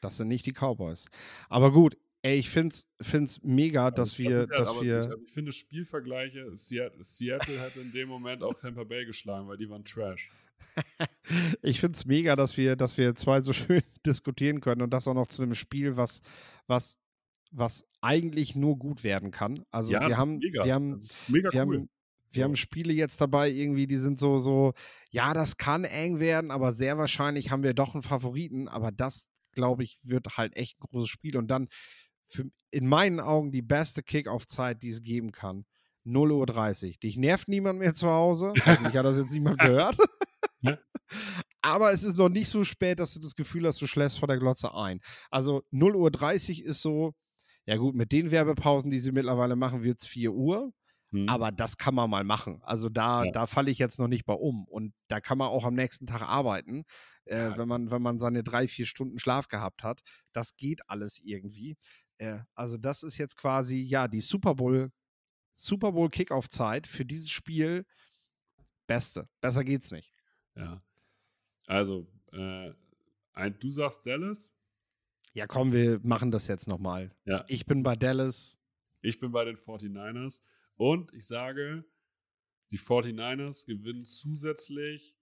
Das 0.00 0.18
sind 0.18 0.28
nicht 0.28 0.46
die 0.46 0.52
Cowboys. 0.52 1.06
Aber 1.48 1.72
gut, 1.72 1.96
ey, 2.26 2.38
ich 2.38 2.50
finde 2.50 2.74
es 2.98 3.42
mega, 3.42 3.90
dass 3.90 4.18
wir, 4.18 4.30
ja 4.30 4.46
dass 4.46 4.80
wir. 4.80 4.98
nicht- 4.98 5.06
also 5.12 5.24
ich 5.26 5.32
finde 5.32 5.52
Spielvergleiche, 5.52 6.54
Seattle, 6.56 7.04
Seattle 7.04 7.60
hätte 7.60 7.80
in 7.80 7.92
dem 7.92 8.08
Moment 8.08 8.42
auch 8.42 8.54
Tampa 8.54 8.84
Bay 8.84 9.04
geschlagen, 9.04 9.46
weil 9.48 9.56
die 9.56 9.68
waren 9.68 9.84
Trash. 9.84 10.28
ich 11.62 11.80
finde 11.80 11.96
es 11.96 12.04
mega, 12.04 12.36
dass 12.36 12.56
wir, 12.56 12.76
dass 12.76 12.98
wir 12.98 13.14
zwei 13.14 13.40
so 13.42 13.52
schön 13.52 13.82
diskutieren 14.04 14.60
können 14.60 14.82
und 14.82 14.90
das 14.90 15.06
auch 15.06 15.14
noch 15.14 15.28
zu 15.28 15.42
einem 15.42 15.54
Spiel, 15.54 15.96
was, 15.96 16.20
was, 16.66 16.98
was 17.52 17.84
eigentlich 18.00 18.56
nur 18.56 18.76
gut 18.78 19.04
werden 19.04 19.30
kann. 19.30 19.64
Also 19.70 19.92
ja, 19.92 20.08
wir 20.08 20.16
haben, 20.16 20.38
mega. 20.38 20.64
wir 20.64 20.74
haben, 20.74 21.02
mega 21.28 21.52
wir 21.52 21.64
cool. 21.64 21.76
haben, 21.76 21.90
wir 22.30 22.44
haben 22.44 22.56
Spiele 22.56 22.92
jetzt 22.92 23.20
dabei, 23.20 23.50
irgendwie, 23.50 23.86
die 23.86 23.98
sind 23.98 24.18
so, 24.18 24.36
so, 24.36 24.74
ja, 25.10 25.32
das 25.32 25.56
kann 25.56 25.84
eng 25.84 26.18
werden, 26.18 26.50
aber 26.50 26.72
sehr 26.72 26.98
wahrscheinlich 26.98 27.50
haben 27.50 27.62
wir 27.62 27.72
doch 27.72 27.94
einen 27.94 28.02
Favoriten. 28.02 28.68
Aber 28.68 28.90
das, 28.90 29.28
glaube 29.52 29.84
ich, 29.84 29.98
wird 30.02 30.36
halt 30.36 30.56
echt 30.56 30.76
ein 30.78 30.86
großes 30.88 31.08
Spiel. 31.08 31.36
Und 31.36 31.48
dann 31.48 31.68
für, 32.26 32.44
in 32.70 32.86
meinen 32.88 33.20
Augen 33.20 33.52
die 33.52 33.62
beste 33.62 34.02
Kick-Off-Zeit, 34.02 34.82
die 34.82 34.90
es 34.90 35.02
geben 35.02 35.32
kann. 35.32 35.64
0.30 36.04 36.86
Uhr. 36.88 36.94
Dich 37.02 37.16
nervt 37.16 37.48
niemand 37.48 37.78
mehr 37.80 37.94
zu 37.94 38.08
Hause. 38.08 38.52
Hoffentlich 38.64 38.96
hat 38.96 39.04
das 39.04 39.18
jetzt 39.18 39.32
niemand 39.32 39.58
gehört. 39.60 39.96
Aber 41.62 41.92
es 41.92 42.02
ist 42.04 42.16
noch 42.16 42.28
nicht 42.28 42.48
so 42.48 42.64
spät, 42.64 42.98
dass 43.00 43.14
du 43.14 43.20
das 43.20 43.34
Gefühl 43.34 43.66
hast, 43.66 43.80
du 43.80 43.86
schläfst 43.86 44.18
vor 44.18 44.28
der 44.28 44.38
Glotze 44.38 44.72
ein. 44.74 45.00
Also 45.30 45.62
0.30 45.72 46.62
Uhr 46.62 46.66
ist 46.70 46.82
so, 46.82 47.12
ja 47.64 47.76
gut, 47.76 47.94
mit 47.94 48.12
den 48.12 48.30
Werbepausen, 48.30 48.90
die 48.90 48.98
sie 49.00 49.12
mittlerweile 49.12 49.56
machen, 49.56 49.82
wird 49.82 50.00
es 50.00 50.06
4 50.06 50.32
Uhr. 50.32 50.72
Hm. 51.12 51.28
Aber 51.28 51.52
das 51.52 51.76
kann 51.76 51.94
man 51.94 52.10
mal 52.10 52.24
machen. 52.24 52.60
Also 52.62 52.88
da, 52.88 53.24
Ja. 53.24 53.30
da 53.32 53.46
falle 53.46 53.70
ich 53.70 53.78
jetzt 53.78 53.98
noch 53.98 54.08
nicht 54.08 54.24
bei 54.26 54.34
um. 54.34 54.64
Und 54.68 54.92
da 55.08 55.20
kann 55.20 55.38
man 55.38 55.48
auch 55.48 55.64
am 55.64 55.74
nächsten 55.74 56.06
Tag 56.06 56.22
arbeiten, 56.22 56.84
äh, 57.26 57.36
Ja. 57.50 57.58
wenn, 57.58 57.68
man, 57.68 57.90
wenn 57.90 58.02
man 58.02 58.18
seine 58.18 58.42
drei, 58.42 58.66
vier 58.68 58.86
Stunden 58.86 59.18
Schlaf 59.18 59.48
gehabt 59.48 59.82
hat. 59.84 60.00
Das 60.32 60.56
geht 60.56 60.80
alles 60.88 61.20
irgendwie. 61.22 61.76
Äh, 62.18 62.40
also 62.54 62.76
das 62.76 63.02
ist 63.02 63.18
jetzt 63.18 63.36
quasi, 63.36 63.76
ja, 63.82 64.08
die 64.08 64.20
Super 64.20 64.54
Bowl, 64.54 64.90
Super 65.54 65.92
Bowl 65.92 66.10
Kickoff-Zeit 66.10 66.86
für 66.86 67.04
dieses 67.04 67.30
Spiel. 67.30 67.84
Beste. 68.86 69.28
Besser 69.40 69.64
geht's 69.64 69.90
nicht. 69.90 70.12
Ja. 70.54 70.80
Also, 71.66 72.06
äh, 72.32 72.72
ein, 73.32 73.58
du 73.58 73.70
sagst 73.70 74.06
Dallas, 74.06 74.48
Ja, 75.32 75.46
komm, 75.46 75.72
wir 75.72 76.00
machen 76.02 76.30
das 76.30 76.46
jetzt 76.46 76.68
nochmal. 76.68 77.14
Ja. 77.24 77.44
Ich 77.48 77.66
bin 77.66 77.82
bei 77.82 77.96
Dallas. 77.96 78.58
ich 79.02 79.18
bin 79.18 79.32
bei 79.32 79.44
den 79.44 79.56
49ers 79.56 80.42
und 80.76 81.12
ich 81.12 81.26
sage, 81.26 81.84
die 82.70 82.78
49ers 82.78 83.66
gewinnen 83.66 84.04
zusätzlich 84.04 85.14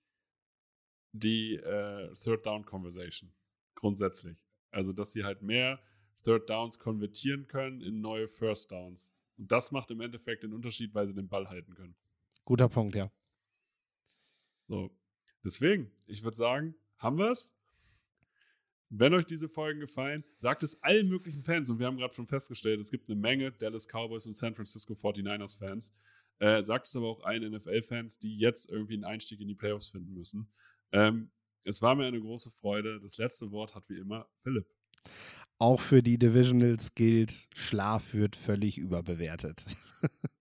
die 1.13 1.55
äh, 1.55 2.13
Third 2.15 2.45
Down 2.45 2.65
Conversation. 2.65 3.33
Grundsätzlich. 3.75 4.37
Also, 4.71 4.93
dass 4.93 5.13
sie 5.13 5.25
halt 5.25 5.43
mehr 5.43 5.81
Third 6.23 6.49
Downs 6.49 6.79
konvertieren 6.79 7.47
können 7.47 7.81
in 7.81 8.01
neue 8.01 8.29
First 8.29 8.71
Downs. 8.71 9.11
Und 9.37 9.51
das 9.51 9.73
macht 9.73 9.91
im 9.91 10.01
Endeffekt 10.01 10.43
den 10.43 10.53
Unterschied, 10.53 10.95
weil 10.95 11.07
sie 11.07 11.15
den 11.15 11.29
Ball 11.29 11.49
halten 11.49 11.75
können. 11.75 11.95
Guter 12.45 12.69
Punkt, 12.69 12.95
ja. 12.95 13.11
So. 14.69 14.91
Deswegen, 15.43 15.91
ich 16.07 16.23
würde 16.23 16.37
sagen, 16.37 16.75
haben 16.99 17.19
wir 17.19 17.31
es? 17.31 17.55
Wenn 18.89 19.13
euch 19.13 19.27
diese 19.27 19.49
Folgen 19.49 19.81
gefallen, 19.81 20.25
sagt 20.37 20.63
es 20.63 20.83
allen 20.83 21.09
möglichen 21.09 21.43
Fans. 21.43 21.69
Und 21.69 21.79
wir 21.79 21.87
haben 21.87 21.97
gerade 21.97 22.15
schon 22.15 22.27
festgestellt, 22.27 22.81
es 22.81 22.91
gibt 22.91 23.09
eine 23.09 23.19
Menge 23.19 23.51
Dallas 23.51 23.89
Cowboys 23.89 24.27
und 24.27 24.35
San 24.35 24.55
Francisco 24.55 24.95
49ers 24.95 25.59
Fans. 25.59 25.93
Äh, 26.39 26.63
sagt 26.63 26.87
es 26.87 26.97
aber 26.97 27.09
auch 27.09 27.25
allen 27.25 27.53
NFL-Fans, 27.53 28.19
die 28.19 28.39
jetzt 28.39 28.71
irgendwie 28.71 28.95
einen 28.95 29.05
Einstieg 29.05 29.41
in 29.41 29.49
die 29.49 29.55
Playoffs 29.55 29.89
finden 29.89 30.15
müssen. 30.15 30.49
Ähm, 30.93 31.31
es 31.65 31.81
war 31.83 31.95
mir 31.95 32.07
eine 32.07 32.21
große 32.21 32.51
Freude. 32.51 33.01
Das 33.01 33.19
letzte 33.19 33.51
Wort 33.51 33.75
hat 33.75 33.89
wie 33.89 33.99
immer 33.99 34.29
Philipp. 34.43 34.67
Auch 35.65 35.81
für 35.81 36.03
die 36.03 36.19
Divisionals 36.19 36.95
gilt, 36.95 37.49
Schlaf 37.55 38.13
wird 38.13 38.37
völlig 38.37 38.77
überbewertet. 38.77 39.65